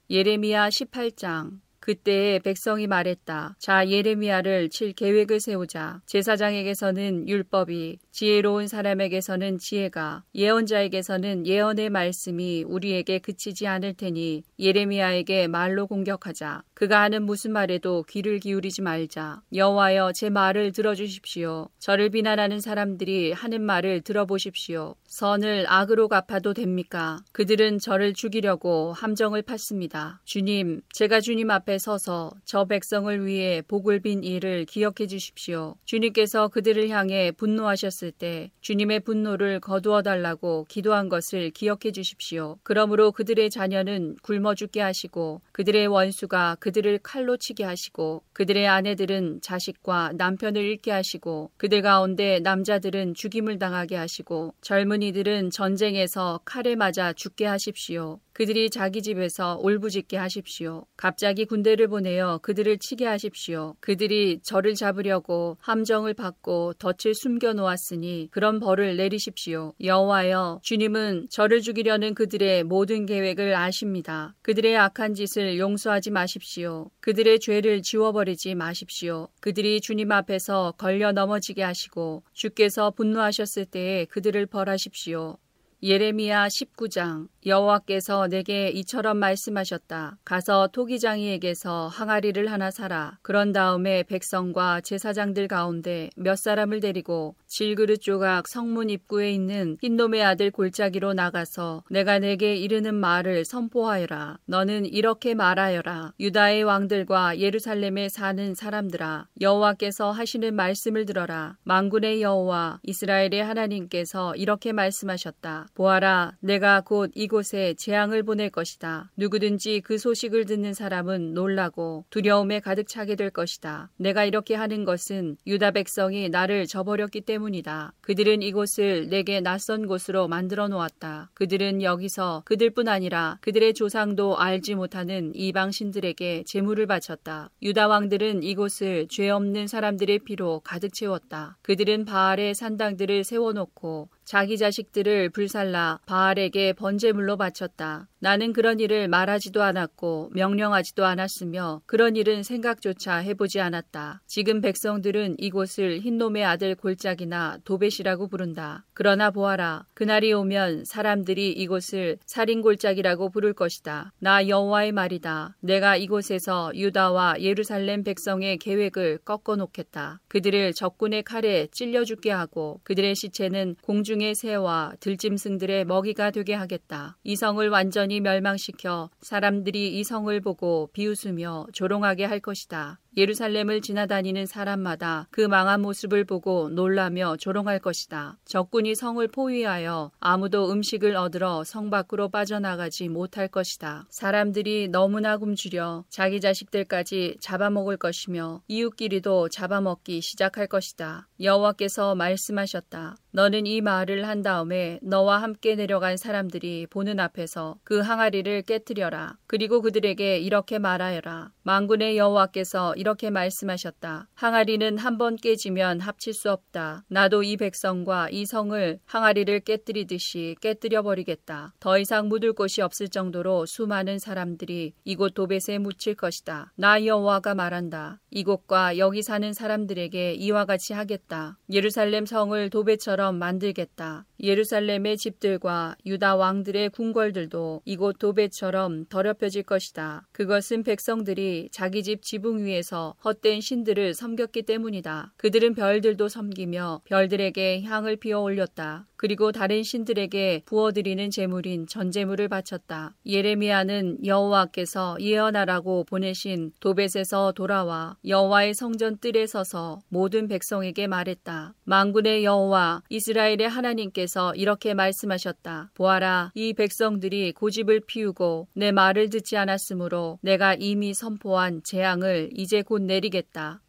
[0.09, 3.57] 예레미야 18장 그때에 백성이 말했다.
[3.59, 6.03] 자, 예레미야를 칠 계획을 세우자.
[6.07, 16.65] 제사장에게서는 율법이, 지혜로운 사람에게서는 지혜가, 예언자에게서는 예언의 말씀이 우리에게 그치지 않을 테니 예레미야에게 말로 공격하자.
[16.75, 19.43] 그가 하는 무슨 말에도 귀를 기울이지 말자.
[19.55, 21.69] 여호와여 제 말을 들어주십시오.
[21.79, 24.97] 저를 비난하는 사람들이 하는 말을 들어보십시오.
[25.07, 27.19] 선을 악으로 갚아도 됩니까?
[27.33, 30.19] 그들은 저를 죽이려고 함정을 팠습니다.
[30.25, 35.77] 주님, 제가 주님 앞에 서서 저 백성을 위해 복을 빈 일을 기억해 주십시오.
[35.85, 42.59] 주님께서 그들을 향해 분노하셨 을 때 주님의 분노를 거두어 달라고 기도한 것을 기억해 주십시오.
[42.63, 50.13] 그러므로 그들의 자녀는 굶어 죽게 하시고 그들의 원수가 그들을 칼로 치게 하시고 그들의 아내들은 자식과
[50.17, 58.21] 남편을 잃게 하시고 그들 가운데 남자들은 죽임을 당하게 하시고 젊은이들은 전쟁에서 칼에 맞아 죽게 하십시오.
[58.41, 60.87] 그들이 자기 집에서 올부짖게 하십시오.
[60.97, 63.77] 갑자기 군대를 보내어 그들을 치게 하십시오.
[63.81, 69.75] 그들이 저를 잡으려고 함정을 받고 덫을 숨겨 놓았으니 그런 벌을 내리십시오.
[69.85, 74.35] 여호와여 주님은 저를 죽이려는 그들의 모든 계획을 아십니다.
[74.41, 76.89] 그들의 악한 짓을 용서하지 마십시오.
[77.01, 79.29] 그들의 죄를 지워버리지 마십시오.
[79.41, 85.37] 그들이 주님 앞에서 걸려 넘어지게 하시고 주께서 분노하셨을 때에 그들을 벌하십시오.
[85.83, 90.19] 예레미야 19장 여호와께서 내게 이처럼 말씀하셨다.
[90.27, 93.19] 가서 토기장이에게서 항아리를 하나 사라.
[93.23, 100.51] 그런 다음에 백성과 제사장들 가운데 몇 사람을 데리고 질그릇 조각 성문 입구에 있는 흰놈의 아들
[100.51, 104.39] 골짜기로 나가서 내가 내게 이르는 말을 선포하여라.
[104.45, 106.13] 너는 이렇게 말하여라.
[106.21, 111.57] 유다의 왕들과 예루살렘에 사는 사람들아 여호와께서 하시는 말씀을 들어라.
[111.63, 115.69] 만군의 여호와 이스라엘의 하나님께서 이렇게 말씀하셨다.
[115.75, 119.11] 보아라, 내가 곧 이곳에 재앙을 보낼 것이다.
[119.17, 123.91] 누구든지 그 소식을 듣는 사람은 놀라고 두려움에 가득 차게 될 것이다.
[123.97, 127.93] 내가 이렇게 하는 것은 유다 백성이 나를 저버렸기 때문이다.
[128.01, 131.31] 그들은 이곳을 내게 낯선 곳으로 만들어 놓았다.
[131.35, 137.51] 그들은 여기서 그들뿐 아니라 그들의 조상도 알지 못하는 이방 신들에게 제물을 바쳤다.
[137.63, 141.59] 유다 왕들은 이곳을 죄 없는 사람들의 피로 가득 채웠다.
[141.63, 148.10] 그들은 바알의 산당들을 세워놓고 자기 자식들을 불살라 바알에게 번제물로 바쳤다.
[148.23, 154.21] 나는 그런 일을 말하지도 않았고 명령하지도 않았으며 그런 일은 생각조차 해보지 않았다.
[154.27, 158.85] 지금 백성들은 이곳을 흰놈의 아들 골짜기나 도벳이라고 부른다.
[158.93, 159.87] 그러나 보아라.
[159.95, 164.13] 그날이 오면 사람들이 이곳을 살인골짜기라고 부를 것이다.
[164.19, 165.57] 나 여호와의 말이다.
[165.61, 170.21] 내가 이곳에서 유다와 예루살렘 백성의 계획을 꺾어 놓겠다.
[170.29, 177.17] 그들을 적군의 칼에 찔려 죽게 하고 그들의 시체는 공중의 새와 들짐승들의 먹이가 되게 하겠다.
[177.25, 183.00] 이 성을 완전히 멸망시켜 사람들이 이 성을 보고 비웃으며 조롱하게 할 것이다.
[183.21, 188.39] 예루살렘을 지나다니는 사람마다 그 망한 모습을 보고 놀라며 조롱할 것이다.
[188.47, 194.07] 적군이 성을 포위하여 아무도 음식을 얻으러 성 밖으로 빠져나가지 못할 것이다.
[194.09, 201.29] 사람들이 너무나 굶주려 자기 자식들까지 잡아먹을 것이며 이웃끼리도 잡아먹기 시작할 것이다.
[201.41, 203.17] 여호와께서 말씀하셨다.
[203.33, 209.37] 너는 이 말을 한 다음에 너와 함께 내려간 사람들이 보는 앞에서 그 항아리를 깨뜨려라.
[209.47, 211.53] 그리고 그들에게 이렇게 말하여라.
[211.63, 214.29] 망군의 여호와께서 이렇게 말씀하셨다.
[214.35, 217.05] 항아리는 한 번 깨지면 합칠 수 없다.
[217.09, 221.75] 나도 이 백성과 이 성을 항아리를 깨뜨리듯이 깨뜨려 버리겠다.
[221.81, 226.73] 더 이상 묻을 곳이 없을 정도로 수많은 사람들이 이곳 도벳에 묻힐 것이다.
[226.77, 228.21] 나 여호와가 말한다.
[228.31, 231.59] 이곳과 여기 사는 사람들에게 이와 같이 하겠다.
[231.71, 234.25] 예루살렘 성을 도배처럼 만들겠다.
[234.43, 240.27] 예루살렘의 집들과 유다 왕들의 궁궐들도 이곳 도배처럼 더럽혀질 것이다.
[240.33, 242.90] 그것은 백성들이 자기 집 지붕 위에서
[243.25, 245.33] 헛된 신들을 섬겼기 때문이다.
[245.37, 249.07] 그들은 별들도 섬기며 별들에게 향을 피워 올렸다.
[249.21, 253.15] 그리고 다른 신들에게 부어드리는 제물인 전제물을 바쳤다.
[253.27, 261.75] 예레미야는 여호와께서 예언하라고 보내신 도벳에서 돌아와 여호와의 성전 뜰에 서서 모든 백성에게 말했다.
[261.85, 265.91] 망군의 여호와 이스라엘의 하나님께서 이렇게 말씀하셨다.
[265.93, 273.03] 보아라 이 백성들이 고집을 피우고 내 말을 듣지 않았으므로 내가 이미 선포한 재앙을 이제 곧
[273.03, 273.83] 내리겠다.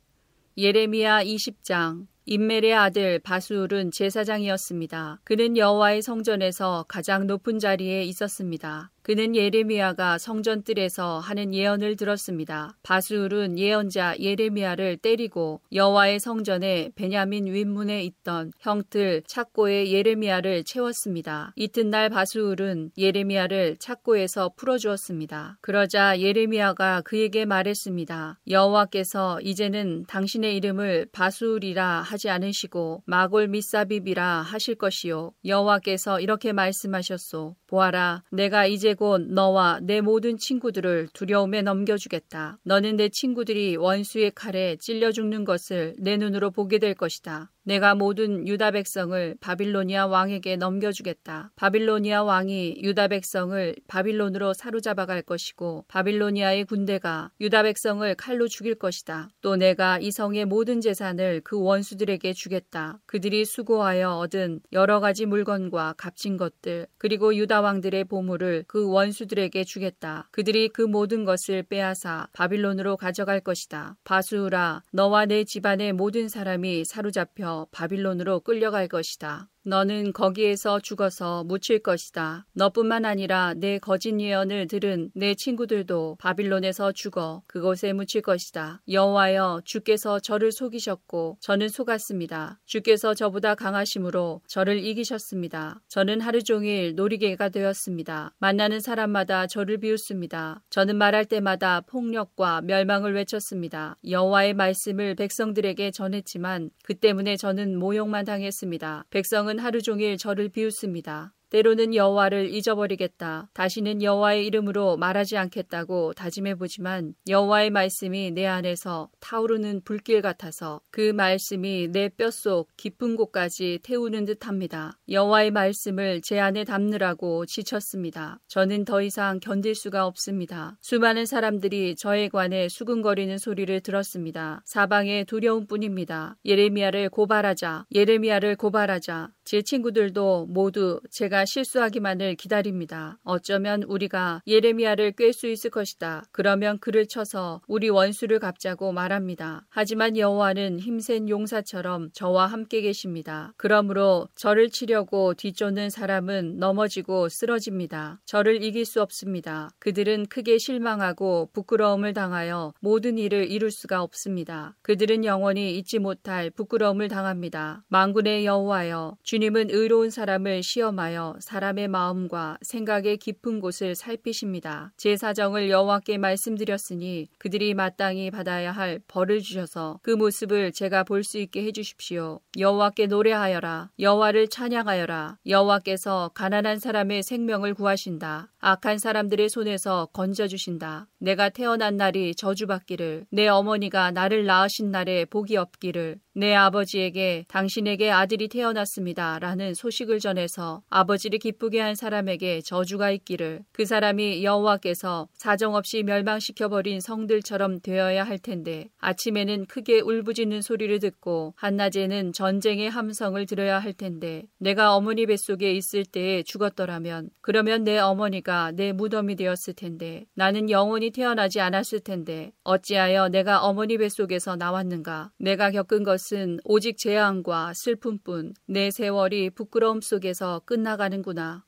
[0.58, 5.22] 예레미야 20장 임멜의 아들 바수울은 제사장이었습니다.
[5.24, 8.92] 그는 여호와의 성전에서 가장 높은 자리에 있었습니다.
[9.04, 12.78] 그는 예레미야가 성전 뜰에서 하는 예언을 들었습니다.
[12.84, 21.54] 바수울은 예언자 예레미야를 때리고 여호와의 성전에 베냐민 윗문에 있던 형틀 착고에 예레미야를 채웠습니다.
[21.56, 25.58] 이튿날 바수울은 예레미야를 착고에서 풀어주었습니다.
[25.62, 28.40] 그러자 예레미야가 그에게 말했습니다.
[28.50, 37.56] 여호와께서 이제는 당신의 이름을 바수울이라 하지 않으시고 마골 미사빕이라 하실 것이요 여호와께서 이렇게 말씀하셨소.
[37.72, 42.60] 보아라, 내가 이제 곧 너와 내 모든 친구들을 두려움에 넘겨주겠다.
[42.64, 47.50] 너는 내 친구들이 원수의 칼에 찔려 죽는 것을 내 눈으로 보게 될 것이다.
[47.63, 51.52] 내가 모든 유다 백성을 바빌로니아 왕에게 넘겨주겠다.
[51.56, 59.30] 바빌로니아 왕이 유다 백성을 바빌론으로 사로잡아 갈 것이고 바빌로니아의 군대가 유다 백성을 칼로 죽일 것이다.
[59.41, 63.00] 또 내가 이 성의 모든 재산을 그 원수들에게 주겠다.
[63.06, 70.28] 그들이 수고하여 얻은 여러 가지 물건과 값진 것들 그리고 유다 왕들의 보물을 그 원수들에게 주겠다.
[70.32, 73.97] 그들이 그 모든 것을 빼앗아 바빌론으로 가져갈 것이다.
[74.04, 79.50] 바수라 너와 내 집안의 모든 사람이 사로잡혀 바빌론으로 끌려갈 것이다.
[79.63, 82.47] 너는 거기에서 죽어서 묻힐 것이다.
[82.54, 88.82] 너뿐만 아니라 내 거짓 예언을 들은 내 친구들도 바빌론에서 죽어 그곳에 묻힐 것이다.
[88.89, 92.60] 여호와여 주께서 저를 속이셨고 저는 속았습니다.
[92.65, 95.82] 주께서 저보다 강하심으로 저를 이기셨습니다.
[95.89, 98.34] 저는 하루 종일 놀이개가 되었습니다.
[98.39, 100.63] 만나는 사람마다 저를 비웃습니다.
[100.71, 103.97] 저는 말할 때마다 폭력과 멸망을 외쳤습니다.
[104.10, 109.06] 여호와의 말씀을 백성들에게 전했지만 그 때문에 저는 모욕만 당했습니다.
[109.10, 111.34] 백성은 백성은 하루 종일 저를 비웃습니다.
[111.52, 113.50] 때로는 여호와를 잊어버리겠다.
[113.54, 121.12] 다시는 여호와의 이름으로 말하지 않겠다고 다짐해 보지만 여호와의 말씀이 내 안에서 타오르는 불길 같아서 그
[121.12, 124.98] 말씀이 내 뼛속 깊은 곳까지 태우는 듯합니다.
[125.10, 128.40] 여호와의 말씀을 제 안에 담느라고 지쳤습니다.
[128.48, 130.78] 저는 더 이상 견딜 수가 없습니다.
[130.80, 134.62] 수많은 사람들이 저에 관해 수근거리는 소리를 들었습니다.
[134.64, 136.38] 사방에 두려움뿐입니다.
[136.46, 137.88] 예레미야를 고발하자.
[137.94, 139.32] 예레미야를 고발하자.
[139.52, 143.20] 제 친구들도 모두 제가 실수하기만을 기다립니다.
[143.26, 146.24] 어쩌면 우리가 예레미야를 꿰 수 있을 것이다.
[146.32, 149.66] 그러면 그를 쳐서 우리 원수를 갚자고 말합니다.
[149.70, 153.54] 하지만 여호와는 힘센 용사처럼 저와 함께 계십니다.
[153.58, 158.22] 그러므로 저를 치려고 뒤쫓는 사람은 넘어지고 쓰러집니다.
[158.26, 159.70] 저를 이길 수 없습니다.
[159.80, 164.78] 그들은 크게 실망하고 부끄러움을 당하여 모든 일을 이룰 수가 없습니다.
[164.82, 167.84] 그들은 영원히 잊지 못할 부끄러움을 당합니다.
[167.90, 174.93] 망군의 여호와여 주님 은 의로운 사람을 시험하여 사람의 마음과 생각의 깊은 곳을 살피십니다.
[174.97, 181.38] 제 사정을 여호와께 말씀드렸으니 그들이 마땅히 받아야 할 벌을 주셔서 그 모습을 제가 볼 수
[181.38, 182.39] 있게 해 주십시오.
[182.58, 183.91] 여호와께 노래하여라.
[183.99, 185.38] 여호와를 찬양하여라.
[185.47, 188.51] 여호와께서 가난한 사람의 생명을 구하신다.
[188.60, 191.08] 악한 사람들의 손에서 건져 주신다.
[191.19, 198.47] 내가 태어난 날이 저주받기를 내 어머니가 나를 낳으신 날에 복이 없기를 내 아버지에게 당신에게 아들이
[198.47, 199.21] 태어났습니다.
[199.40, 207.82] 라는 소식을 전해서 아버지를 기쁘게 한 사람에게 저주가 있기를 그 사람이 여호와께서 사정없이 멸망시켜버린 성들처럼
[207.82, 214.96] 되어야 할 텐데 아침에는 크게 울부짖는 소리를 듣고 한낮에는 전쟁의 함성을 들어야 할 텐데 내가
[214.96, 221.60] 어머니 뱃속에 있을 때에 죽었더라면 그러면 내 어머니가 내 무덤이 되었을 텐데 나는 영원히 태어나지
[221.60, 225.32] 않았을 텐데 어찌하여 내가 어머니 뱃속에서 나왔는가?
[225.38, 231.65] 내가 겪은 것 것은 오직 재앙과 슬픔뿐 내 세월 이 부끄러움 속에서 끝나가는구나.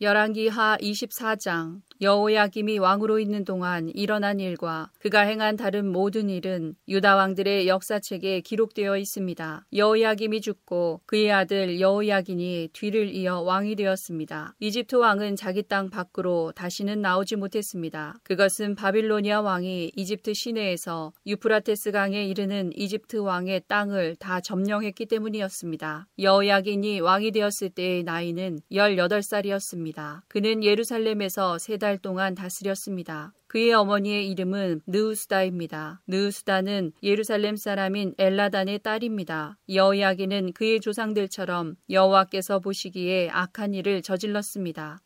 [0.00, 7.66] 열왕기하 24장 여호야김이 왕으로 있는 동안 일어난 일과 그가 행한 다른 모든 일은 유다 왕들의
[7.66, 9.66] 역사책에 기록되어 있습니다.
[9.74, 14.54] 여호야김이 죽고 그의 아들 여호야긴이 뒤를 이어 왕이 되었습니다.
[14.60, 18.14] 이집트 왕은 자기 땅 밖으로 다시는 나오지 못했습니다.
[18.22, 26.06] 그것은 바빌로니아 왕이 이집트 시내에서 유프라테스 강에 이르는 이집트 왕의 땅을 다 점령했기 때문이었습니다.
[26.20, 30.22] 여호야긴이 왕이 되었을 때의 나이는 18살이었습니다.
[30.28, 33.32] 그는 예루살렘에서 세달 동안 다스렸습니다.
[33.46, 36.02] 그의 어머니의 이름은 느우스다입니다.
[36.06, 39.56] 느우스다는 예루살렘 사람인 엘라단의 딸입니다.
[39.70, 45.00] 여호야기는 그의 조상들처럼 여호와께서 보시기에 악한 일을 저질렀습니다.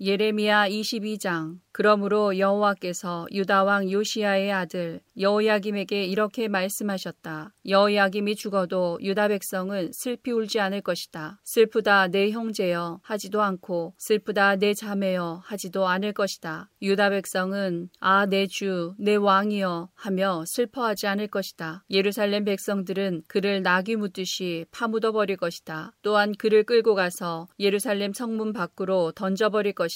[0.00, 7.52] 예레미야 22장 그러므로 여호와께서 유다 왕 요시야의 아들 여호야김에게 이렇게 말씀하셨다.
[7.68, 11.38] 여호야김이 죽어도 유다 백성은 슬피 울지 않을 것이다.
[11.44, 16.70] 슬프다 내 형제여 하지도 않고 슬프다 내 자매여 하지도 않을 것이다.
[16.82, 21.84] 유다 백성은 아 내 주 내 왕이여 하며 슬퍼하지 않을 것이다.
[21.90, 25.92] 예루살렘 백성들은 그를 낙이 묻듯이 파묻어 버릴 것이다.
[26.02, 29.89] 또한 그를 끌고 가서 예루살렘 성문 밖으로 던져 버릴 것이다.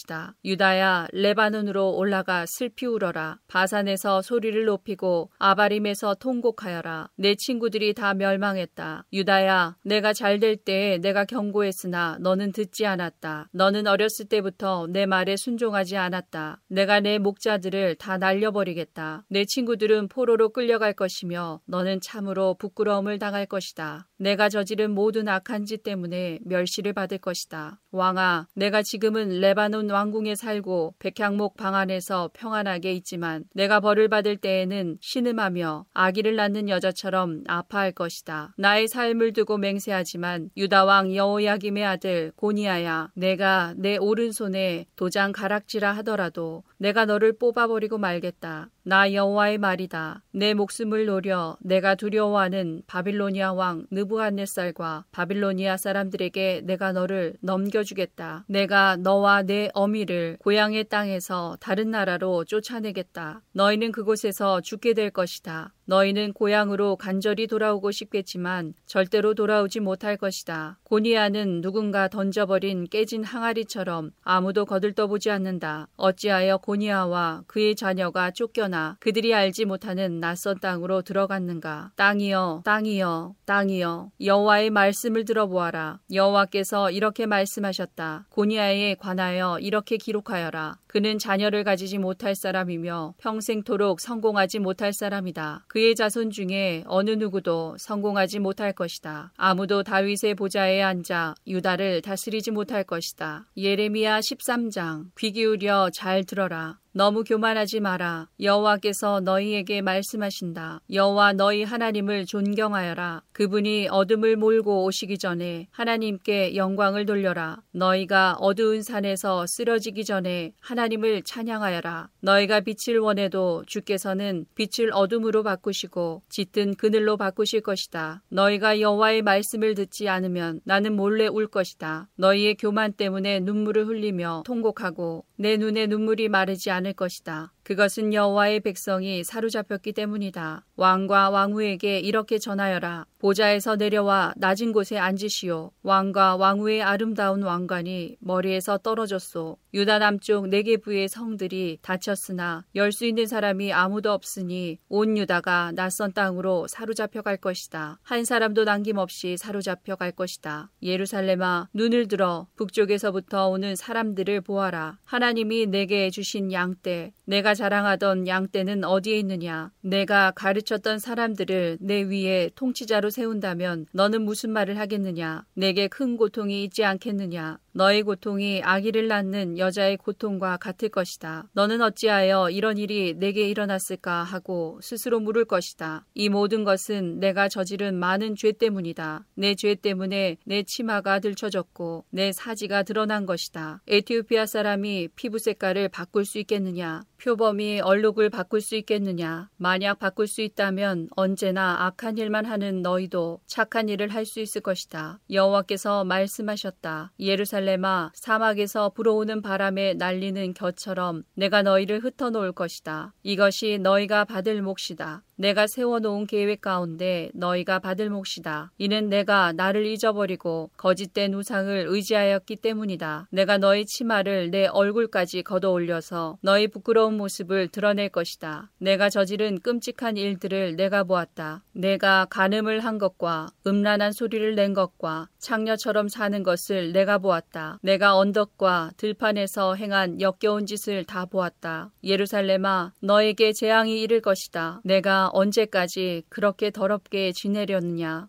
[0.45, 3.39] 유다야 레바논으로 올라가 슬피 울어라.
[3.49, 7.11] 바산에서 소리를 높이고 아바림에서 통곡하여라.
[7.17, 9.07] 내 친구들이 다 멸망했다.
[9.13, 13.49] 유다야, 내가 잘 될 때에 내가 경고했으나 너는 듣지 않았다.
[13.53, 16.61] 너는 어렸을 때부터 내 말에 순종하지 않았다.
[16.69, 19.25] 내가 내 목자들을 다 날려버리겠다.
[19.29, 24.09] 내 친구들은 포로로 끌려갈 것이며 너는 참으로 부끄러움을 당할 것이다.
[24.19, 27.81] 내가 저지른 모든 악한 짓 때문에 멸시를 받을 것이다.
[27.91, 34.99] 왕아, 내가 지금은 레바논 왕궁에 살고 백향목 방 안에서 평안하게 있지만 내가 벌을 받을 때에는
[35.01, 38.55] 신음하며 아기를 낳는 여자처럼 아파할 것이다.
[38.57, 46.63] 나의 삶을 두고 맹세하지만 유다 왕 여호야김의 아들 고니아야, 내가 내 오른손에 도장 가락지라 하더라도
[46.85, 48.69] 내가 너를 뽑아버리고 말겠다.
[48.83, 50.23] 나 여호와의 말이다.
[50.33, 58.45] 내 목숨을 노려 내가 두려워하는 바빌로니아 왕 느부갓네살과 바빌로니아 사람들에게 내가 너를 넘겨주겠다.
[58.49, 63.41] 내가 너와 내 어미를 고향의 땅에서 다른 나라로 쫓아내겠다.
[63.53, 65.73] 너희는 그곳에서 죽게 될 것이다.
[65.87, 70.79] 너희는 고향으로 간절히 돌아오고 싶겠지만 절대로 돌아오지 못할 것이다.
[70.85, 75.89] 고니아는 누군가 던져버린 깨진 항아리처럼 아무도 거들떠보지 않는다.
[75.97, 81.93] 어찌하여 고니아와 그의 자녀가 쫓겨나 그들이 알지 못하는 낯선 땅으로 들어갔는가?
[81.97, 86.01] 땅이여, 땅이여, 땅이여, 여호와의 말씀을 들어보아라.
[86.13, 88.27] 여호와께서 이렇게 말씀하셨다.
[88.31, 90.79] 고니아에 관하여 이렇게 기록하여라.
[90.87, 95.65] 그는 자녀를 가지지 못할 사람이며 평생토록 성공하지 못할 사람이다.
[95.75, 99.33] 그의 자손 중에 어느 누구도 성공하지 못할 것이다.
[99.37, 103.49] 아무도 다윗의 보좌에 앉아 유다를 다스리지 못할 것이다.
[103.57, 106.79] 예레미야 13장 귀 기울여 잘 들어라.
[106.97, 108.29] 너무 교만하지 마라.
[108.41, 110.81] 여호와께서 너희에게 말씀하신다.
[110.93, 113.23] 여호와 너희 하나님을 존경하여라.
[113.33, 117.61] 그분이 어둠을 몰고 오시기 전에 하나님께 영광을 돌려라.
[117.73, 122.11] 너희가 어두운 산에서 쓰러지기 전에 하나님을 찬양하여라.
[122.21, 128.23] 너희가 빛을 원해도 주께서는 빛을 어둠으로 바꾸시고 짙은 그늘로 바꾸실 것이다.
[128.29, 132.09] 너희가 여호와의 말씀을 듣지 않으면 나는 몰래 울 것이다.
[132.15, 137.54] 너희의 교만 때문에 눈물을 흘리며 통곡하고 내 눈에 눈물이 마르지 않을 것이다.
[137.65, 140.65] 그것은 여호와의 백성이 사로잡혔기 때문이다.
[140.77, 143.07] 왕과 왕후에게 이렇게 전하여라.
[143.19, 145.71] 보좌에서 내려와 낮은 곳에 앉으시오.
[145.83, 149.57] 왕과 왕후의 아름다운 왕관이 머리에서 떨어졌소.
[149.73, 155.73] 유다 남쪽 네 개 부의 성들이 닫혔으나 열 수 있는 사람이 아무도 없으니 온 유다가
[155.75, 157.99] 낯선 땅으로 사로잡혀 갈 것이다.
[158.03, 160.71] 한 사람도 남김없이 사로잡혀 갈 것이다.
[160.83, 164.99] 예루살렘아 눈을 들어 북쪽에서부터 오는 사람들을 보아라.
[165.05, 169.71] 하나님이 내게 주신 양떼 내가 자랑하던 양떼는 어디에 있느냐?
[169.81, 175.45] 내가 가르쳤던 사람들을 내 위에 통치자로 세운다면 너는 무슨 말을 하겠느냐?
[175.55, 177.59] 내게 큰 고통이 있지 않겠느냐?
[177.77, 181.49] 너의 고통이 아기를 낳는 여자의 고통과 같을 것이다.
[181.55, 186.07] 너는 어찌하여 이런 일이 내게 일어났을까 하고 스스로 물을 것이다.
[186.15, 189.27] 이 모든 것은 내가 저지른 많은 죄 때문이다.
[189.35, 193.83] 내 죄 때문에 내 치마가 들쳐졌고 내 사지가 드러난 것이다.
[193.89, 197.03] 에티오피아 사람이 피부 색깔을 바꿀 수 있겠느냐?
[197.21, 199.49] 표범이 얼룩을 바꿀 수 있겠느냐?
[199.57, 205.19] 만약 바꿀 수 있다면 언제나 악한 일만 하는 너희도 착한 일을 할 수 있을 것이다.
[205.31, 207.13] 여호와께서 말씀하셨다.
[207.19, 213.15] 예루살렘 아 사막에서 불어오는 바람에 날리는 겨처럼 내가 너희를 흩어놓을 것이다.
[213.23, 215.23] 이것이 너희가 받을 몫이다.
[215.37, 218.73] 내가 세워놓은 계획 가운데 너희가 받을 몫이다.
[218.79, 223.29] 이는 내가 나를 잊어버리고 거짓된 우상을 의지하였기 때문이다.
[223.31, 228.71] 내가 너희 치마를 내 얼굴까지 걷어 올려서 너희 부끄러운 모습을 드러낼 것이다.
[228.79, 231.65] 내가 저지른 끔찍한 일들을 내가 보았다.
[231.73, 237.79] 내가 간음을 한 것과 음란한 소리를 낸 것과 창녀처럼 사는 것을 내가 보았다.
[237.83, 241.91] 내가 언덕과 들판에서 행한 역겨운 짓을 다 보았다.
[242.03, 244.81] 예루살렘아, 너에게 재앙이 이를 것이다.
[244.85, 248.29] 내가 언제까지 그렇게 더럽게 지내려느냐.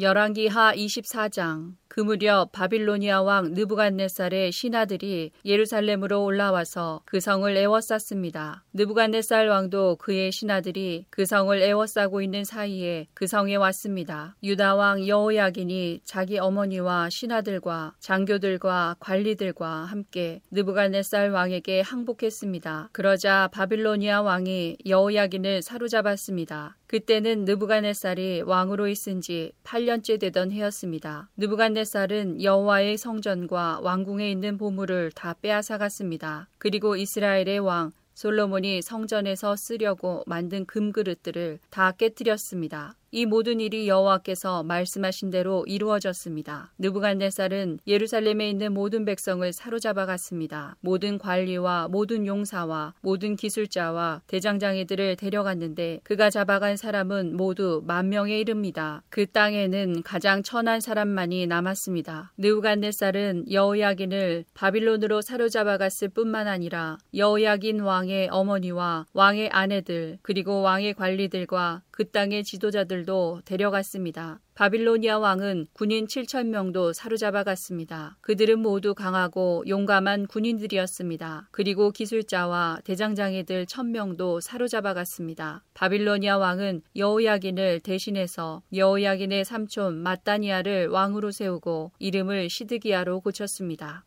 [0.00, 8.64] 열왕기하 24장 그 무렵 바빌로니아 왕 느부갓네살의 신하들이 예루살렘으로 올라와서 그 성을 에워쌌습니다.
[8.72, 14.36] 느부갓네살 왕도 그의 신하들이 그 성을 애워싸고 있는 사이에 그 성에 왔습니다.
[14.44, 22.90] 유다 왕 여호야긴이 자기 어머니와 신하들과 장교들과 관리들과 함께 느부갓네살 왕에게 항복했습니다.
[22.92, 26.76] 그러자 바빌로니아 왕이 여호야긴을 사로잡았습니다.
[26.90, 31.30] 그때는 느부갓네살이 왕으로 있은 지 8년째 되던 해였습니다.
[31.36, 36.48] 느부갓네살은 여호와의 성전과 왕궁에 있는 보물을 다 빼앗아 갔습니다.
[36.58, 42.96] 그리고 이스라엘의 왕 솔로몬이 성전에서 쓰려고 만든 금그릇들을 다 깨뜨렸습니다.
[43.12, 46.72] 이 모든 일이 여호와께서 말씀하신 대로 이루어졌습니다.
[46.78, 50.76] 느부갓네살은 예루살렘에 있는 모든 백성을 사로잡아 갔습니다.
[50.80, 59.02] 모든 관리와 모든 용사와 모든 기술자와 대장장이들을 데려갔는데 그가 잡아간 사람은 모두 만 명에 이릅니다.
[59.08, 62.32] 그 땅에는 가장 천한 사람만이 남았습니다.
[62.38, 71.82] 느부갓네살은 여호야긴을 바빌론으로 사로잡아 갔을 뿐만 아니라 여호야긴 왕의 어머니와 왕의 아내들 그리고 왕의 관리들과
[72.00, 74.40] 그 땅의 지도자들도 데려갔습니다.
[74.54, 78.16] 바빌로니아 왕은 군인 7천 명도 사로잡아 갔습니다.
[78.22, 81.48] 그들은 모두 강하고 용감한 군인들이었습니다.
[81.50, 85.62] 그리고 기술자와 대장장이들 1000명도 사로잡아 갔습니다.
[85.74, 94.06] 바빌로니아 왕은 여호야긴을 대신해서 여호야긴의 삼촌 마따니아를 왕으로 세우고 이름을 시드기야로 고쳤습니다.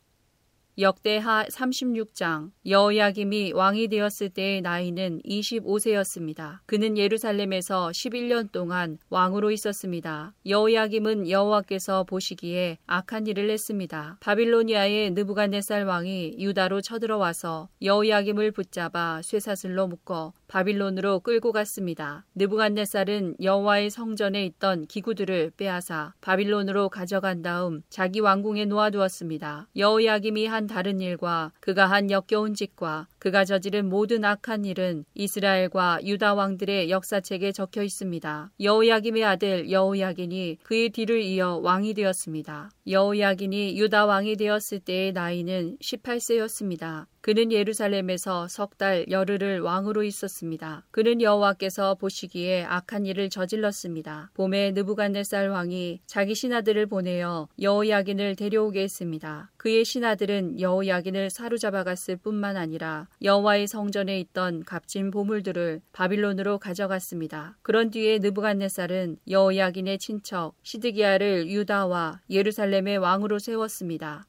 [0.79, 6.61] 역대하 36장 여호야김이 왕이 되었을 때의 나이는 25세였습니다.
[6.65, 10.33] 그는 예루살렘에서 11년 동안 왕으로 있었습니다.
[10.47, 14.17] 여호야김은 여호와께서 보시기에 악한 일을 했습니다.
[14.19, 22.25] 바빌로니아의 느부갓네살 왕이 유다로 쳐들어와서 여호야김을 붙잡아 쇠사슬로 묶어 바빌론으로 끌고 갔습니다.
[22.35, 29.69] 느부갓네살은 여호와의 성전에 있던 기구들을 빼앗아 바빌론으로 가져간 다음 자기 왕궁에 놓아두었습니다.
[29.75, 36.33] 여호야김이 한 다른 일과 그가 한 역겨운 짓과 그가 저지른 모든 악한 일은 이스라엘과 유다
[36.33, 38.51] 왕들의 역사책에 적혀 있습니다.
[38.59, 42.71] 여호야김의 아들 여호야긴이 그의 뒤를 이어 왕이 되었습니다.
[42.85, 47.05] 여호야긴이 유다 왕이 되었을 때의 나이는 18세였습니다.
[47.21, 50.83] 그는 예루살렘에서 석 달 열흘을 왕으로 있었습니다.
[50.91, 54.31] 그는 여호와께서 보시기에 악한 일을 저질렀습니다.
[54.33, 59.52] 봄에 느부갓네살 왕이 자기 신하들을 보내어 여호야긴을 데려오게 했습니다.
[59.63, 67.57] 그의 신하들은 여호야긴을 사로잡아 갔을 뿐만 아니라 여호와의 성전에 있던 값진 보물들을 바빌론으로 가져갔습니다.
[67.61, 74.25] 그런 뒤에 느부갓네살은 여호야긴의 친척 시드기야를 유다와 예루살렘의 왕으로 세웠습니다.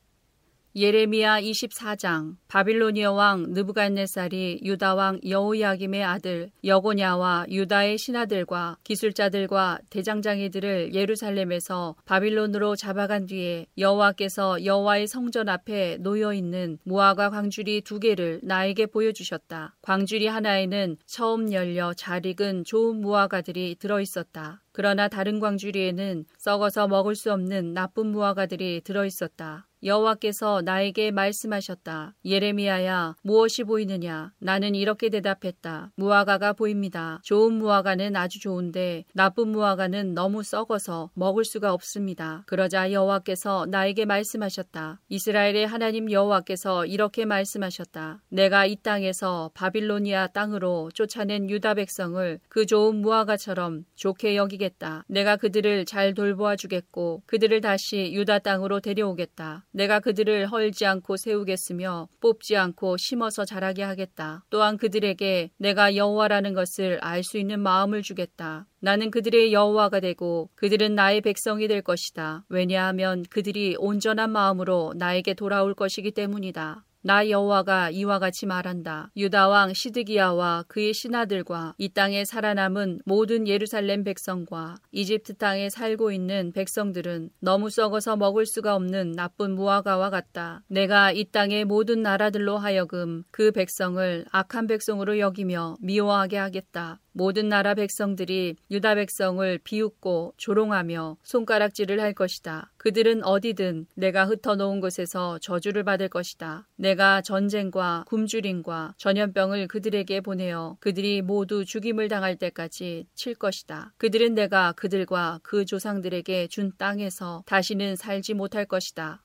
[0.77, 11.95] 예레미야 24장 바빌로니아 왕 느부갓네살이 유다 왕 여호야김의 아들 여고냐와 유다의 신하들과 기술자들과 대장장이들을 예루살렘에서
[12.07, 19.77] 바빌론으로 잡아간 뒤에 여호와께서 여호와의 성전 앞에 놓여 있는 무화과 광주리 두 개를 나에게 보여주셨다.
[19.81, 24.61] 광주리 하나에는 처음 열려 잘 익은 좋은 무화과들이 들어 있었다.
[24.73, 29.69] 그러나 다른 광주리에는 썩어서 먹을 수 없는 나쁜 무화과들이 들어 있었다.
[29.85, 32.15] 여호와께서 나에게 말씀하셨다.
[32.25, 34.33] 예레미야야, 무엇이 보이느냐?
[34.39, 35.93] 나는 이렇게 대답했다.
[35.97, 37.21] 무화과가 보입니다.
[37.23, 42.45] 좋은 무화과는 아주 좋은데 나쁜 무화과는 너무 썩어서 먹을 수가 없습니다.
[42.47, 45.01] 그러자 여호와께서 나에게 말씀하셨다.
[45.11, 48.23] 이스라엘의 하나님 여호와께서 이렇게 말씀하셨다.
[48.31, 55.05] 내가 이 땅에서 바빌로니아 땅으로 쫓아낸 유다 백성을 그 좋은 무화과처럼 좋게 여기겠다.
[55.09, 59.67] 내가 그들을 잘 돌보아 주겠고 그들을 다시 유다 땅으로 데려오겠다.
[59.75, 64.45] 내가 그들을 헐지 않고 세우겠으며 뽑지 않고 심어서 자라게 하겠다.
[64.49, 68.67] 또한 그들에게 내가 여호와라는 것을 알 수 있는 마음을 주겠다.
[68.81, 72.45] 나는 그들의 여호와가 되고 그들은 나의 백성이 될 것이다.
[72.49, 76.85] 왜냐하면 그들이 온전한 마음으로 나에게 돌아올 것이기 때문이다.
[77.07, 79.11] 나 여호와가 이와 같이 말한다.
[79.15, 86.51] 유다 왕 시드기야와 그의 신하들과 이 땅에 살아남은 모든 예루살렘 백성과 이집트 땅에 살고 있는
[86.53, 90.63] 백성들은 너무 썩어서 먹을 수가 없는 나쁜 무화과와 같다.
[90.67, 97.01] 내가 이 땅의 모든 나라들로 하여금 그 백성을 악한 백성으로 여기며 미워하게 하겠다.
[97.15, 102.73] 모든 나라 백성들이 유다 백성을 비웃고 조롱하며 손가락질을 할 것이다.
[102.77, 106.69] 그들은 어디든 내가 흩어놓은 곳에서 저주를 받을 것이다.
[106.77, 113.95] 내가 전쟁과 굶주림과 전염병을 그들에게 보내어 그들이 모두 죽임을 당할 때까지 칠 것이다.
[113.97, 119.24] 그들은 내가 그들과 그 조상들에게 준 땅에서 다시는 살지 못할 것이다.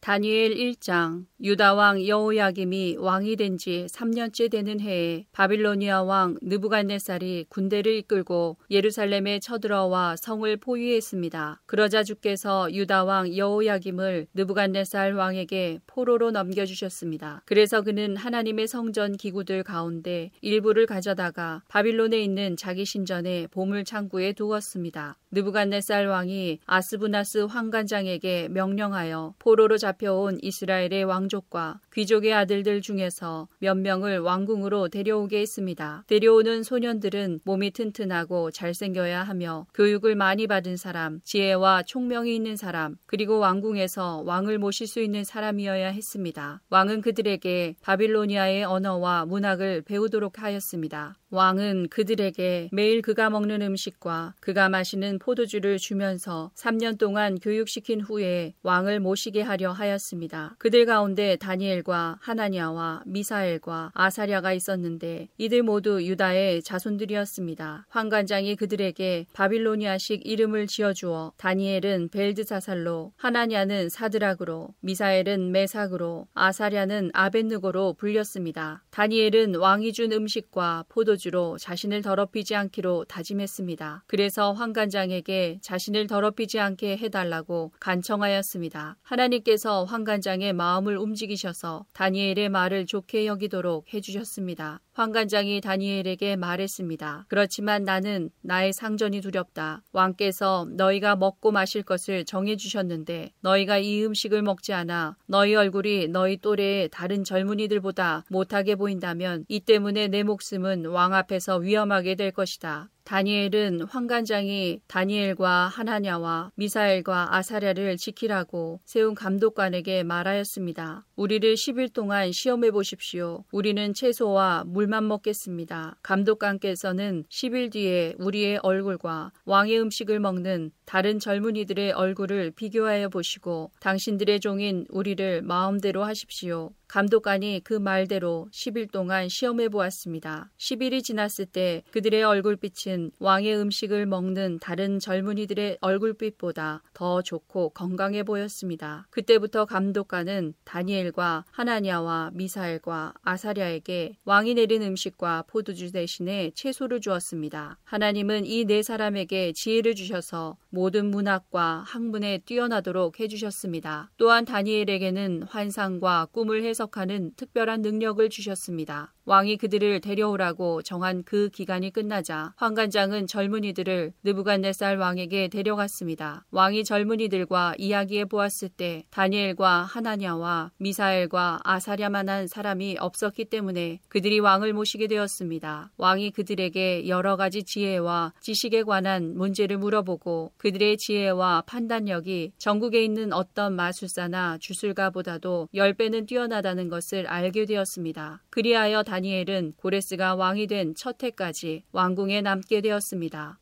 [0.00, 7.96] 다니엘 1장 유다 왕 여호야김이 왕이 된 지 3년째 되는 해에 바빌로니아 왕 느부갓네살이 군대를
[7.96, 11.62] 이끌고 예루살렘에 쳐들어와 성을 포위했습니다.
[11.66, 17.42] 그러자 주께서 유다 왕 여호야김을 느부갓네살 왕에게 포로로 넘겨주셨습니다.
[17.46, 25.16] 그래서 그는 하나님의 성전 기구들 가운데 일부를 가져다가 바빌론에 있는 자기 신전의 보물 창구에 두었습니다.
[25.30, 34.86] 느부갓네살 왕이 아스부나스 황관장에게 명령하여 포로로 잡혀온 이스라엘의 왕족과 귀족의 아들들 중에서 몇 명을 왕궁으로
[34.86, 36.04] 데려오게 했습니다.
[36.06, 43.40] 데려오는 소년들은 몸이 튼튼하고 잘생겨야 하며 교육을 많이 받은 사람, 지혜와 총명이 있는 사람, 그리고
[43.40, 46.60] 왕궁에서 왕을 모실 수 있는 사람이어야 했습니다.
[46.70, 51.16] 왕은 그들에게 바빌로니아의 언어와 문학을 배우도록 하였습니다.
[51.30, 59.00] 왕은 그들에게 매일 그가 먹는 음식과 그가 마시는 포도주를 주면서 3년 동안 교육시킨 후에 왕을
[59.00, 60.54] 모시게 하려 하였습니다.
[60.58, 61.87] 그들 가운데 다니엘과
[62.20, 67.86] 하나니아와 미사엘과 아사랴가 있었는데 이들 모두 유다의 자손들이었습니다.
[67.88, 78.84] 황관장이 그들에게 바빌로니아식 이름을 지어주어 다니엘은 벨드사살로 하나니아는 사드락으로 미사엘은 메삭으로 아사랴는 아벤느고로 불렸습니다.
[78.90, 84.04] 다니엘은 왕이 준 음식과 포도 포도주로 자신을 더럽히지 않기로 다짐했습니다.
[84.06, 88.98] 그래서 황관장에게 자신을 더럽히지 않게 해달라고 간청하였습니다.
[89.02, 94.80] 하나님께서 황관장의 마음을 움직이셔서 다니엘의 말을 좋게 여기도록 해주셨습니다.
[94.92, 97.26] 황관장이 다니엘에게 말했습니다.
[97.28, 99.82] 그렇지만 나는 나의 상전이 두렵다.
[99.92, 106.88] 왕께서 너희가 먹고 마실 것을 정해주셨는데 너희가 이 음식을 먹지 않아 너희 얼굴이 너희 또래의
[106.90, 112.90] 다른 젊은이들보다 못하게 보인다면 이 때문에 내 목숨은 왕 앞에서 위험하게 될 것이다.
[113.08, 121.06] 다니엘은 황관장이 다니엘과 하나냐와 미사엘과 아사랴를 지키라고 세운 감독관에게 말하였습니다.
[121.16, 123.44] 우리를 10일 동안 시험해 보십시오.
[123.50, 125.96] 우리는 채소와 물만 먹겠습니다.
[126.02, 134.84] 감독관께서는 10일 뒤에 우리의 얼굴과 왕의 음식을 먹는 다른 젊은이들의 얼굴을 비교하여 보시고 당신들의 종인
[134.90, 136.72] 우리를 마음대로 하십시오.
[136.88, 140.50] 감독관이 그 말대로 10일 동안 시험해 보았습니다.
[140.58, 149.06] 10일이 지났을 때 그들의 얼굴빛은 왕의 음식을 먹는 다른 젊은이들의 얼굴빛보다 더 좋고 건강해 보였습니다.
[149.10, 157.78] 그때부터 감독관은 다니엘과 하나냐와 미사엘과 아사랴에게 왕이 내린 음식과 포도주 대신에 채소를 주었습니다.
[157.84, 164.10] 하나님은 이 네 사람에게 지혜를 주셔서 모든 문학과 학문에 뛰어나도록 해주셨습니다.
[164.18, 169.12] 또한 다니엘에게는 환상과 꿈을 해서 해석하는 특별한 능력을 주셨습니다.
[169.28, 176.46] 왕이 그들을 데려오라고 정한 그 기간이 끝나자 황관장은 젊은이들을 느부갓네살 왕에게 데려갔습니다.
[176.50, 185.08] 왕이 젊은이들과 이야기해 보았을 때 다니엘과 하나냐와 미사엘과 아사랴만한 사람이 없었기 때문에 그들이 왕을 모시게
[185.08, 185.90] 되었습니다.
[185.98, 193.76] 왕이 그들에게 여러 가지 지혜와 지식에 관한 문제를 물어보고 그들의 지혜와 판단력이 전국에 있는 어떤
[193.76, 198.40] 마술사나 주술가보다도 10배는 뛰어나다는 것을 알게 되었습니다.
[198.48, 203.58] 그리하여 다 다니엘은 고레스가 왕이 된 첫 해까지 왕궁에 남게 되었습니다.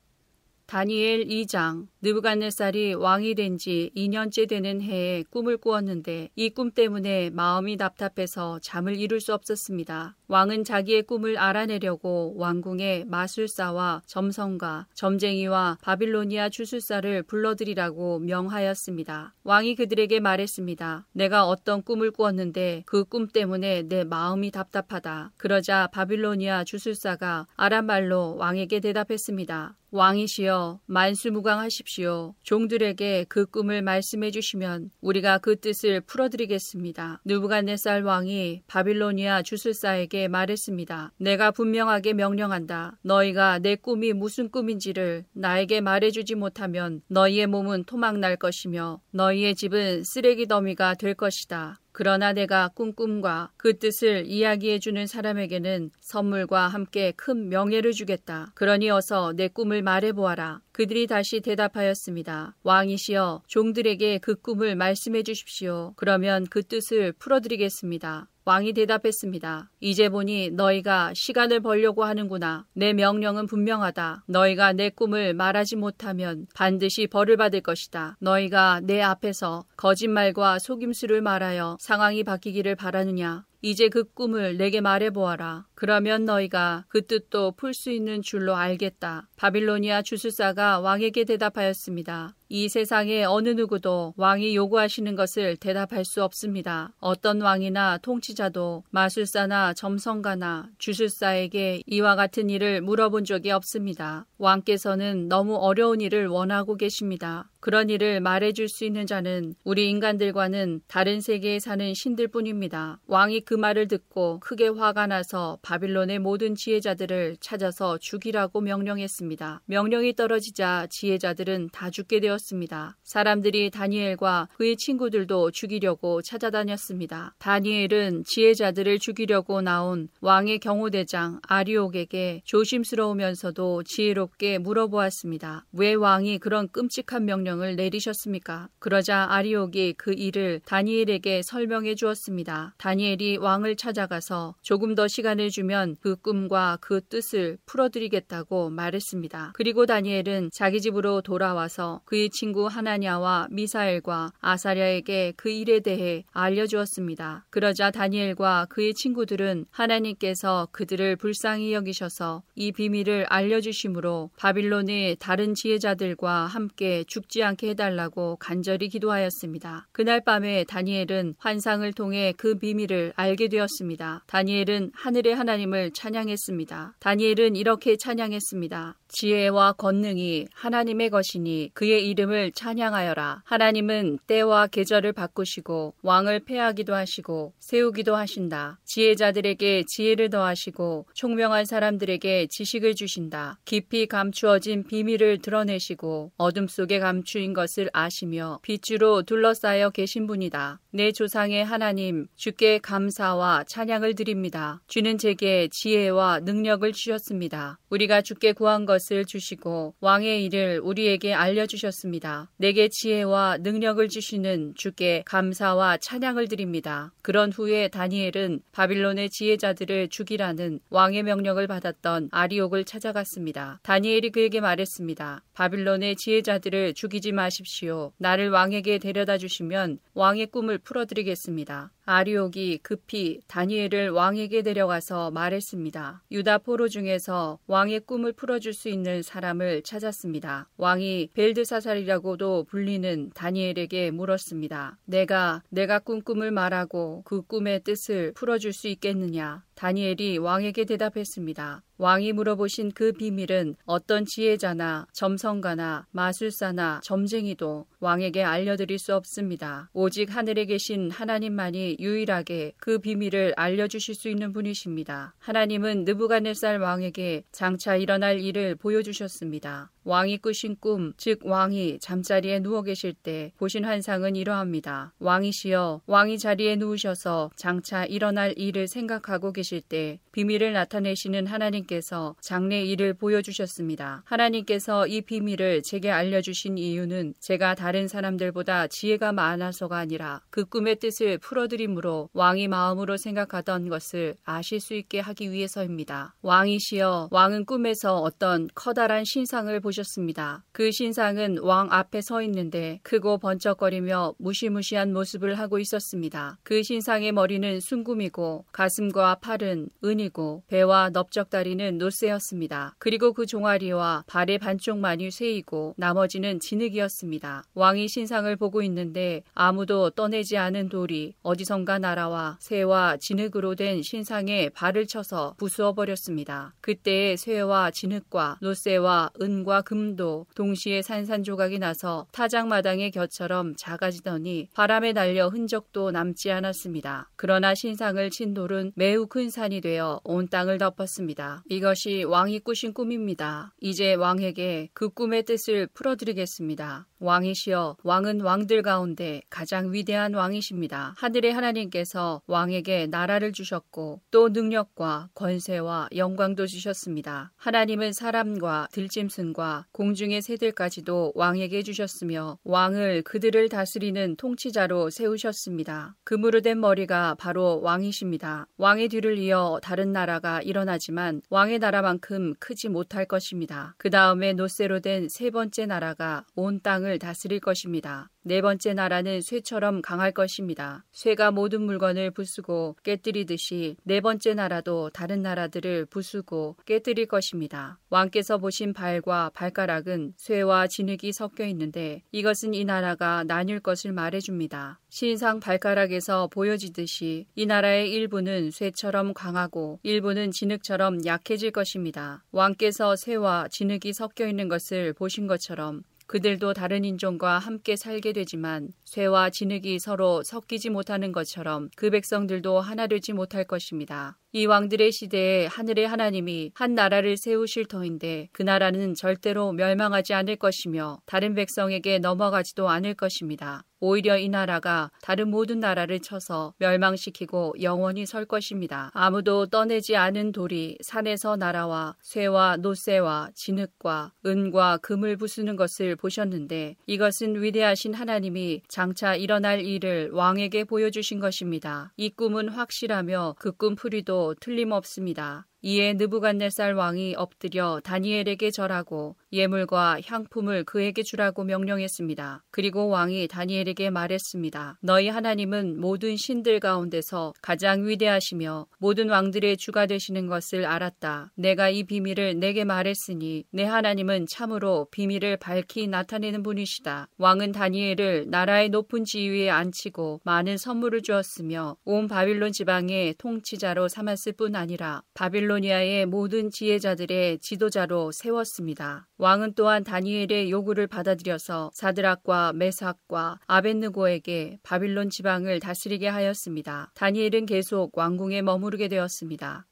[0.67, 7.77] 다니엘 2장 느부갓네살이 왕이 된 지 2년째 되는 해에 꿈을 꾸었는데 이 꿈 때문에 마음이
[7.77, 10.17] 답답해서 잠을 이룰 수 없었습니다.
[10.29, 19.35] 왕은 자기의 꿈을 알아내려고 왕궁에 마술사와 점성가, 점쟁이와 바빌로니아 주술사를 불러들이라고 명하였습니다.
[19.45, 21.07] 왕이 그들에게 말했습니다.
[21.12, 25.33] 내가 어떤 꿈을 꾸었는데 그 꿈 때문에 내 마음이 답답하다.
[25.37, 29.77] 그러자 바빌로니아 주술사가 아람말로 왕에게 대답했습니다.
[29.97, 32.35] 왕이시여 만수무강하십시오.
[32.43, 37.23] 종들에게 그 꿈을 말씀해 주시면 우리가 그 뜻을 풀어드리겠습니다.
[37.25, 41.13] 누부갓네살 왕이 바빌로니아 주술사에게 말했습니다.
[41.19, 42.99] 내가 분명하게 명령한다.
[43.03, 50.05] 너희가 내 꿈이 무슨 꿈인지를 나에게 말해주지 못하면 너희의 몸은 토막 날 것이며 너희의 집은
[50.05, 51.81] 쓰레기 더미가 될 것이다.
[51.99, 58.53] 그러나 내가 꿈꿈과 그 뜻을 이야기해 주는 사람에게는 선물과 함께 큰 명예를 주겠다.
[58.55, 60.61] 그러니 어서 내 꿈을 말해 보아라.
[60.73, 62.55] 그들이 다시 대답하였습니다.
[62.65, 65.95] 왕이시여 종들에게 그 꿈을 말씀해 주십시오.
[65.97, 68.29] 그러면 그 뜻을 풀어드리겠습니다.
[68.47, 69.73] 왕이 대답했습니다.
[69.81, 72.65] 이제 보니 너희가 시간을 벌려고 하는구나.
[72.75, 74.23] 내 명령은 분명하다.
[74.29, 78.17] 너희가 내 꿈을 말하지 못하면 반드시 벌을 받을 것이다.
[78.21, 83.45] 너희가 내 앞에서 거짓말과 속임수를 말하여 상황이 바뀌기를 바라느냐?
[83.63, 85.65] 이제 그 꿈을 내게 말해보아라.
[85.77, 89.29] 그러면 너희가 그 뜻도 풀 수 있는 줄로 알겠다.
[89.37, 92.35] 바빌로니아 주술사가 왕에게 대답하였습니다.
[92.49, 96.93] 이 세상에 어느 누구도 왕이 요구하시는 것을 대답할 수 없습니다.
[97.01, 104.27] 어떤 왕이나 통치자도 마술사나 점성가나 주술사에게 이와 같은 일을 물어본 적이 없습니다.
[104.39, 107.51] 왕께서는 너무 어려운 일을 원하고 계십니다.
[107.59, 113.01] 그런 일을 말해줄 수 있는 자는 우리 인간들과는 다른 세계에 사는 신들 뿐입니다.
[113.09, 119.62] 왕이 그 말을 듣고 크게 화가 나서 바빌론의 모든 지혜자들을 찾아서 죽이라고 명령했습니다.
[119.64, 122.97] 명령이 떨어지자 지혜자들은 다 죽게 되었습니다.
[123.03, 127.35] 사람들이 다니엘과 그의 친구들도 죽이려고 찾아다녔습니다.
[127.39, 135.67] 다니엘은 지혜자들을 죽이려고 나온 왕의 경호대장 아리옥에게 조심스러우면서도 지혜롭게 물어보았습니다.
[135.73, 138.69] 왜 왕이 그런 끔찍한 명령을 내리셨습니까?
[138.79, 142.75] 그러자 아리옥이 그 일을 다니엘에게 설명해 주었습니다.
[142.79, 149.53] 다니엘이 왕을 찾아가서 조금 더 시간을 주면 그 꿈과 그 뜻을 풀어드리겠다고 말했습니다.
[149.55, 157.47] 그리고 다니엘은 자기 집으로 돌아와서 그의 친구 하나냐와 미사엘과 아사랴에게 그 일에 대해 알려주었습니다.
[157.49, 167.03] 그러자 다니엘과 그의 친구들은 하나님께서 그들을 불쌍히 여기셔서 이 비밀을 알려주심으로 바빌론의 다른 지혜자들과 함께
[167.07, 169.89] 죽지 않게 해달라고 간절히 기도하였습니다.
[169.93, 174.25] 그날 밤에 다니엘은 환상을 통해 그 비밀을 알게 되었습니다.
[174.27, 176.97] 다니엘은 하늘의 하나님을 찬양했습니다.
[176.99, 178.97] 다니엘은 이렇게 찬양했습니다.
[179.09, 183.43] 지혜와 권능이 하나님의 것이니 그의 이름을 찬양하여라.
[183.45, 188.79] 하나님은 때와 계절을 바꾸시고 왕을 패하기도 하시고 세우기도 하신다.
[188.85, 193.59] 지혜자들에게 지혜를 더하시고 총명한 사람들에게 지식을 주신다.
[193.65, 200.81] 깊이 감추어진 비밀을 드러내시고 어둠 속에 감추인 것을 아시며 빛으로 둘러싸여 계신 분이다.
[200.91, 204.81] 내 조상의 하나님 주께 감사와 찬양을 드립니다.
[204.87, 207.79] 주는 제게 지혜와 능력을 주셨습니다.
[207.91, 212.51] 우리가 주께 구한 것을 주시고 왕의 일을 우리에게 알려주셨습니다.
[212.57, 217.13] 내게 지혜와 능력을 주시는 주께 감사와 찬양을 드립니다.
[217.23, 223.81] 그런 후에 다니엘은 바빌론의 지혜자들을 죽이라는 왕의 명령을 받았던 아리옥을 찾아갔습니다.
[223.83, 225.43] 다니엘이 그에게 말했습니다.
[225.55, 228.13] 바빌론의 지혜자들을 죽이지 마십시오.
[228.19, 231.93] 나를 왕에게 데려다 주시면 왕의 꿈을 풀어드리겠습니다.
[232.07, 236.23] 아리옥이 급히 다니엘을 왕에게 데려가서 말했습니다.
[236.31, 240.69] 유다 포로 중에서 왕의 꿈을 풀어줄 수 있는 사람을 찾았습니다.
[240.77, 244.99] 왕이 벨드사살이라고도 불리는 다니엘에게 물었습니다.
[245.05, 249.66] 내가 내가 꾼 꿈을 말하고 그 꿈의 뜻을 풀어줄 수 있겠느냐?
[249.77, 251.83] 다니엘이 왕에게 대답했습니다.
[251.99, 259.89] 왕이 물어보신 그 비밀은 어떤 지혜자나 점성가나 마술사나 점쟁이도 왕에게 알려드릴 수 없습니다.
[259.93, 265.35] 오직 하늘에 계신 하나님만이 유일하게 그 비밀을 알려주실 수 있는 분이십니다.
[265.39, 269.91] 하나님은 느부갓네살 왕에게 장차 일어날 일을 보여주셨습니다.
[270.07, 275.13] 왕이 꾸신 꿈, 즉 왕이 잠자리에 누워 계실 때 보신 환상은 이러합니다.
[275.19, 283.15] 왕이시여 왕이 자리에 누우셔서 장차 일어날 일을 생각하고 계실 때 비밀을 나타내시는 하나님께서 장래 일을
[283.15, 284.23] 보여주셨습니다.
[284.27, 291.39] 하나님께서 이 비밀을 제게 알려주신 이유는 제가 다른 사람들보다 지혜가 많아서가 아니라 그 꿈의 뜻을
[291.39, 296.37] 풀어드림으로 왕이 마음으로 생각하던 것을 아실 수 있게 하기 위해서입니다.
[296.43, 300.65] 왕이시여 왕은 꿈에서 어떤 커다란 신상을 보셨 보셨습니다.
[300.73, 306.59] 그 신상은 왕 앞에 서 있는데 크고 번쩍거리며 무시무시한 모습을 하고 있었습니다.
[306.63, 312.95] 그 신상의 머리는 순금이고 가슴과 팔은 은이고 배와 넓적다리는 노쇠였습니다.
[312.99, 317.65] 그리고 그 종아리와 발의 반쪽만이 쇠이고 나머지는 진흙이었습니다.
[317.75, 325.07] 왕이 신상을 보고 있는데 아무도 떠내지 않은 돌이 어디선가 날아와 새와 진흙으로 된 신상에 발을
[325.07, 326.75] 쳐서 부수어 버렸습니다.
[326.81, 336.11] 그때의 쇠와 진흙과 노쇠와 은과 금도 동시에 산산조각이 나서 타작마당의 곁처럼 작아지더니 바람에 날려 흔적도
[336.11, 337.30] 남지 않았습니다.
[337.37, 341.62] 그러나 신상을 친 돌은 매우 큰 산이 되어 온 땅을 덮었습니다.
[341.68, 343.72] 이것이 왕이 꾸신 꿈입니다.
[343.80, 347.07] 이제 왕에게 그 꿈의 뜻을 풀어드리겠습니다.
[347.19, 351.14] 왕이시여 왕은 왕들 가운데 가장 위대한 왕이십니다.
[351.19, 357.53] 하늘의 하나님께서 왕에게 나라를 주셨고 또 능력과 권세와 영광도 주셨습니다.
[357.57, 366.17] 하나님은 사람과 들짐승과 공중의 새들까지도 왕에게 주셨으며 왕을 그들을 다스리는 통치자로 세우셨습니다.
[366.25, 368.67] 금으로 된 머리가 바로 왕이십니다.
[368.79, 373.95] 왕의 뒤를 이어 다른 나라가 일어나지만 왕의 나라만큼 크지 못할 것입니다.
[373.99, 378.29] 그 다음에 노쇠로 된 세 번째 나라가 온 땅을 다스릴 것입니다.
[378.43, 381.05] 네 번째 나라는 쇠처럼 강할 것입니다.
[381.11, 387.99] 쇠가 모든 물건을 부수고 깨뜨리듯이 네 번째 나라도 다른 나라들을 부수고 깨뜨릴 것입니다.
[388.09, 395.01] 왕께서 보신 발과 발가락은 쇠와 진흙이 섞여 있는데 이것은 이 나라가 나뉠 것을 말해줍니다.
[395.09, 402.45] 신상 발가락에서 보여지듯이 이 나라의 일부는 쇠처럼 강하고 일부는 진흙처럼 약해질 것입니다.
[402.53, 409.51] 왕께서 쇠와 진흙이 섞여 있는 것을 보신 것처럼 그들도 다른 인종과 함께 살게 되지만 쇠와
[409.51, 414.39] 진흙이 서로 섞이지 못하는 것처럼 그 백성들도 하나 되지 못할 것입니다.
[414.57, 421.21] 이 왕들의 시대에 하늘의 하나님이 한 나라를 세우실 터인데 그 나라는 절대로 멸망하지 않을 것이며
[421.27, 423.85] 다른 백성에게 넘어가지도 않을 것입니다.
[423.99, 429.11] 오히려 이 나라가 다른 모든 나라를 쳐서 멸망시키고 영원히 설 것입니다.
[429.15, 437.63] 아무도 떠내지 않은 돌이 산에서 날아와 쇠와 노쇠와 진흙과 은과 금을 부수는 것을 보셨는데 이것은
[437.63, 442.13] 위대하신 하나님이 장차 일어날 일을 왕에게 보여주신 것입니다.
[442.17, 445.67] 이 꿈은 확실하며 그 꿈풀이도 틀림없습니다.
[445.83, 452.65] 이에 느부갓네살 왕이 엎드려 다니엘에게 절하고 예물과 향품을 그에게 주라고 명령했습니다.
[452.71, 454.99] 그리고 왕이 다니엘에게 말했습니다.
[455.03, 461.53] 너희 하나님은 모든 신들 가운데서 가장 위대하시며 모든 왕들의 주가 되시는 것을 알았다.
[461.55, 467.29] 내가 이 비밀을 내게 말했으니 내 하나님은 참으로 비밀을 밝히 나타내는 분이시다.
[467.39, 474.75] 왕은 다니엘을 나라의 높은 지위에 앉히고 많은 선물을 주었으며 온 바빌론 지방의 통치자로 삼았을 뿐
[474.75, 479.27] 아니라 바빌로니아의 모든 지혜자들의 지도자로 세웠습니다.
[479.39, 487.11] 왕은 또한 다니엘의 요구를 받아들여서 사드락과 메삭과 아벤느고에게 바빌론 지방을 다스리게 하였습니다.
[487.14, 489.87] 다니엘은 계속 왕궁에 머무르게 되었습니다.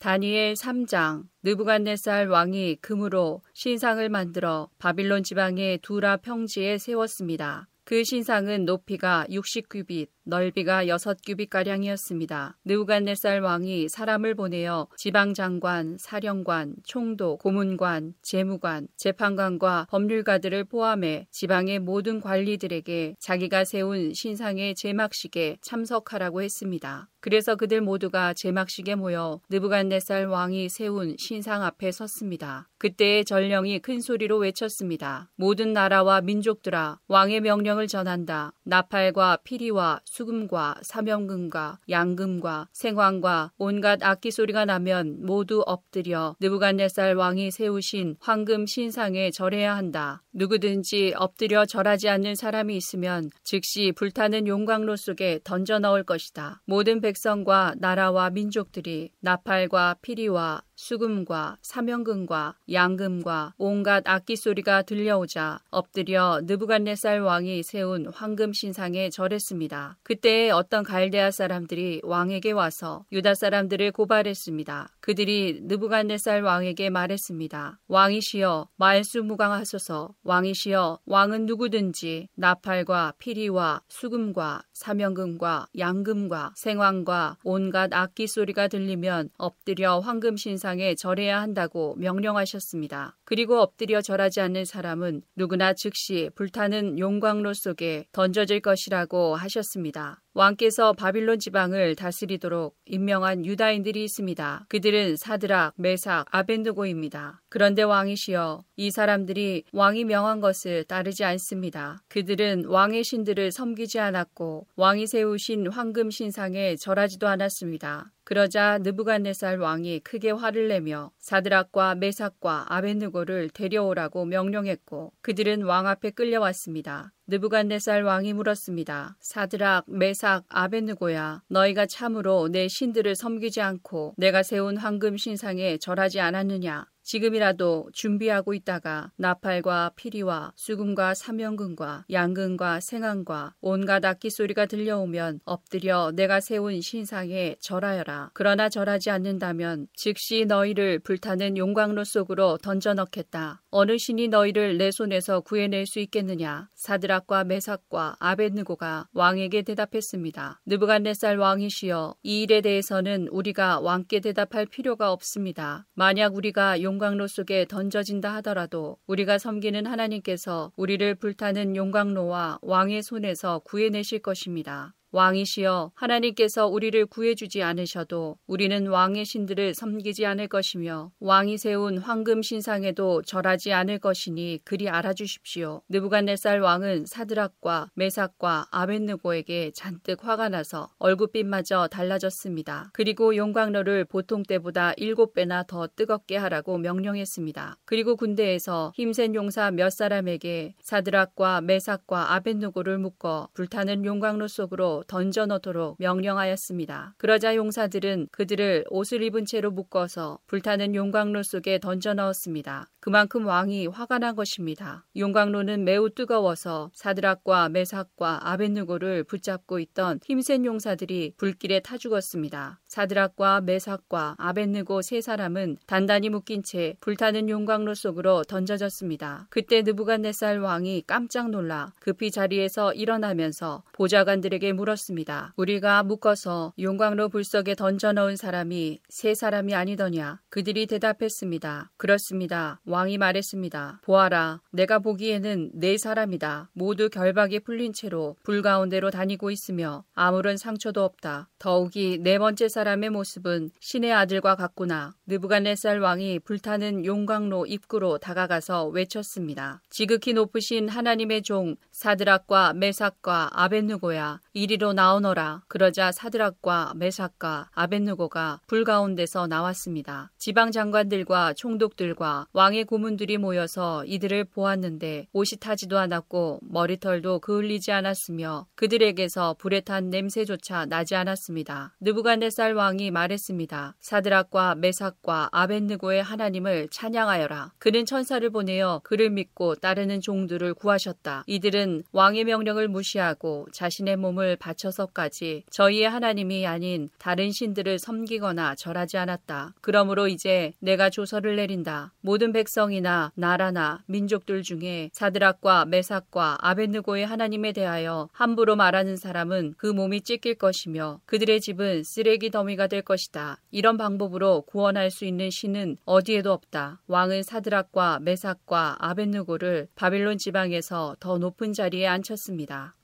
[0.00, 7.68] 다니엘 3장 느부갓네살 왕이 금으로 신상을 만들어 바빌론 지방의 두라 평지에 세웠습니다.
[7.84, 12.54] 그 신상은 높이가 60규빗, 넓이가 6규빗가량이었습니다.
[12.64, 23.16] 느우갓네살 왕이 사람을 보내어 지방장관, 사령관, 총독, 고문관, 재무관, 재판관과 법률가들을 포함해 지방의 모든 관리들에게
[23.18, 27.08] 자기가 세운 신상의 제막식에 참석하라고 했습니다.
[27.20, 32.68] 그래서 그들 모두가 제막식에 모여 느부갓네살 왕이 세운 신상 앞에 섰습니다.
[32.78, 35.30] 그때의 전령이 큰 소리로 외쳤습니다.
[35.36, 38.54] 모든 나라와 민족들아 왕의 명령을 전한다.
[38.64, 48.16] 나팔과 피리와 수금과 사명금과 양금과 생황과 온갖 악기 소리가 나면 모두 엎드려 느부갓네살 왕이 세우신
[48.18, 50.22] 황금 신상에 절해야 한다.
[50.32, 56.62] 누구든지 엎드려 절하지 않는 사람이 있으면 즉시 불타는 용광로 속에 던져 넣을 것이다.
[56.64, 67.20] 모든 백성과 나라와 민족들이 나팔과 피리와 수금과 사명금과 양금과 온갖 악기 소리가 들려오자 엎드려 느부갓네살
[67.20, 69.98] 왕이 세운 황금 신상에 절했습니다.
[70.02, 74.88] 그때 어떤 갈대아 사람들이 왕에게 와서 유다 사람들을 고발했습니다.
[75.00, 77.78] 그들이 느부갓네살 왕에게 말했습니다.
[77.88, 89.28] 왕이시여 말수무강하소서 왕이시여 왕은 누구든지 나팔과 피리와 수금과 사명금과 양금과 생황과 온갖 악기 소리가 들리면
[89.36, 93.16] 엎드려 황금 신상 우상에 절해야 한다고 명령하셨습니다.
[93.30, 100.20] 그리고 엎드려 절하지 않는 사람은 누구나 즉시 불타는 용광로 속에 던져질 것이라고 하셨습니다.
[100.34, 104.66] 왕께서 바빌론 지방을 다스리도록 임명한 유다인들이 있습니다.
[104.68, 107.40] 그들은 사드락, 메삭, 아벤드고입니다.
[107.48, 112.02] 그런데 왕이시여 이 사람들이 왕이 명한 것을 따르지 않습니다.
[112.08, 118.10] 그들은 왕의 신들을 섬기지 않았고 왕이 세우신 황금 신상에 절하지도 않았습니다.
[118.30, 127.12] 그러자 느부갓네살 왕이 크게 화를 내며 사드락과 메삭과 아벤느고를 데려오라고 명령했고 그들은 왕 앞에 끌려왔습니다.
[127.26, 129.16] 느부갓네살 왕이 물었습니다.
[129.18, 136.86] 사드락, 메삭, 아벤느고야, 너희가 참으로 내 신들을 섬기지 않고 내가 세운 황금 신상에 절하지 않았느냐?
[137.10, 146.38] 지금이라도 준비하고 있다가 나팔과 피리와 수금과 사명금과 양금과 생황과 온갖 악기 소리가 들려오면 엎드려 내가
[146.38, 148.30] 세운 신상에 절하여라.
[148.32, 153.60] 그러나 절하지 않는다면 즉시 너희를 불타는 용광로 속으로 던져 넣겠다.
[153.70, 156.68] 어느 신이 너희를 내 손에서 구해낼 수 있겠느냐?
[156.76, 160.60] 사드락과 메삭과 아벤느고가 왕에게 대답했습니다.
[160.64, 165.86] 느부갓네살 왕이시여 이 일에 대해서는 우리가 왕께 대답할 필요가 없습니다.
[165.94, 173.60] 만약 우리가 용 용광로 속에 던져진다 하더라도 우리가 섬기는 하나님께서 우리를 불타는 용광로와 왕의 손에서
[173.60, 174.94] 구해내실 것입니다.
[175.12, 183.22] 왕이시여 하나님께서 우리를 구해주지 않으셔도 우리는 왕의 신들을 섬기지 않을 것이며 왕이 세운 황금 신상에도
[183.22, 185.82] 절하지 않을 것이니 그리 알아주십시오.
[185.88, 192.90] 느부갓네살 왕은 사드락과 메삭과 아벤느고에게 잔뜩 화가 나서 얼굴빛마저 달라졌습니다.
[192.92, 197.78] 그리고 용광로를 보통 때보다 일곱 배나 더 뜨겁게 하라고 명령했습니다.
[197.84, 205.96] 그리고 군대에서 힘센 용사 몇 사람에게 사드락과 메삭과 아벤느고를 묶어 불타는 용광로 속으로 던져 넣도록
[205.98, 207.14] 명령하였습니다.
[207.18, 212.86] 그러자 용사들은 그들을 옷을 입은 채로 묶어서 불타는 용광로 속에 던져 넣었습니다.
[213.00, 215.06] 그만큼 왕이 화가 난 것입니다.
[215.16, 222.78] 용광로는 매우 뜨거워서 사드락과 메삭과 아벤누고를 붙잡고 있던 힘센 용사들이 불길에 타 죽었습니다.
[222.86, 229.46] 사드락과 메삭과 아벤느고 세 사람은 단단히 묶인 채 불타는 용광로 속으로 던져졌습니다.
[229.48, 235.54] 그때 느부갓네살 왕이 깜짝 놀라 급히 자리에서 일어나면서 보좌관들에게 물었습니다.
[235.56, 240.40] 우리가 묶어서 용광로 불석에 던져 넣은 사람이 세 사람이 아니더냐?
[240.50, 241.90] 그들이 대답했습니다.
[241.96, 242.80] 그렇습니다.
[242.90, 244.00] 왕이 말했습니다.
[244.02, 246.70] 보아라, 내가 보기에는 네 사람이다.
[246.74, 251.48] 모두 결박에 풀린 채로 불 가운데로 다니고 있으며 아무런 상처도 없다.
[251.58, 255.14] 더욱이 네 번째 사람의 모습은 신의 아들과 같구나.
[255.26, 259.80] 느부갓네살 왕이 불타는 용광로 입구로 다가가서 외쳤습니다.
[259.88, 265.62] 지극히 높으신 하나님의 종 사드락과 메삭과 아벤누고야 이리로 나오너라.
[265.68, 270.30] 그러자 사드락과 메삭과 아벤누고가 불 가운데서 나왔습니다.
[270.38, 279.56] 지방 장관들과 총독들과 왕의 고문들이 모여서 이들을 보았는데 옷이 타지도 않았고 머리털도 그을리지 않았으며 그들에게서
[279.58, 281.94] 불에 탄 냄새조차 나지 않았습니다.
[282.00, 283.96] 느부갓네살 왕이 말했습니다.
[284.00, 287.72] 사드락과 메삭과 아벤느고의 하나님을 찬양하여라.
[287.78, 291.44] 그는 천사를 보내어 그를 믿고 따르는 종들을 구하셨다.
[291.46, 299.74] 이들은 왕의 명령을 무시하고 자신의 몸을 바쳐서까지 저희의 하나님이 아닌 다른 신들을 섬기거나 절하지 않았다.
[299.80, 302.12] 그러므로 이제 내가 조서를 내린다.
[302.20, 309.86] 모든 백성 이나 나라나 민족들 중에 사드락과 메삭과 아벤느고의 하나님에 대하여 함부로 말하는 사람은 그
[309.86, 313.58] 몸이 찢길 것이며 그들의 집은 쓰레기 더미가 될 것이다.
[313.70, 317.00] 이런 방법으로 구원할 수 있는 신은 어디에도 없다.
[317.06, 322.94] 왕은 사드락과 메삭과 아벤느고를 바빌론 지방에서 더 높은 자리에 앉혔습니다.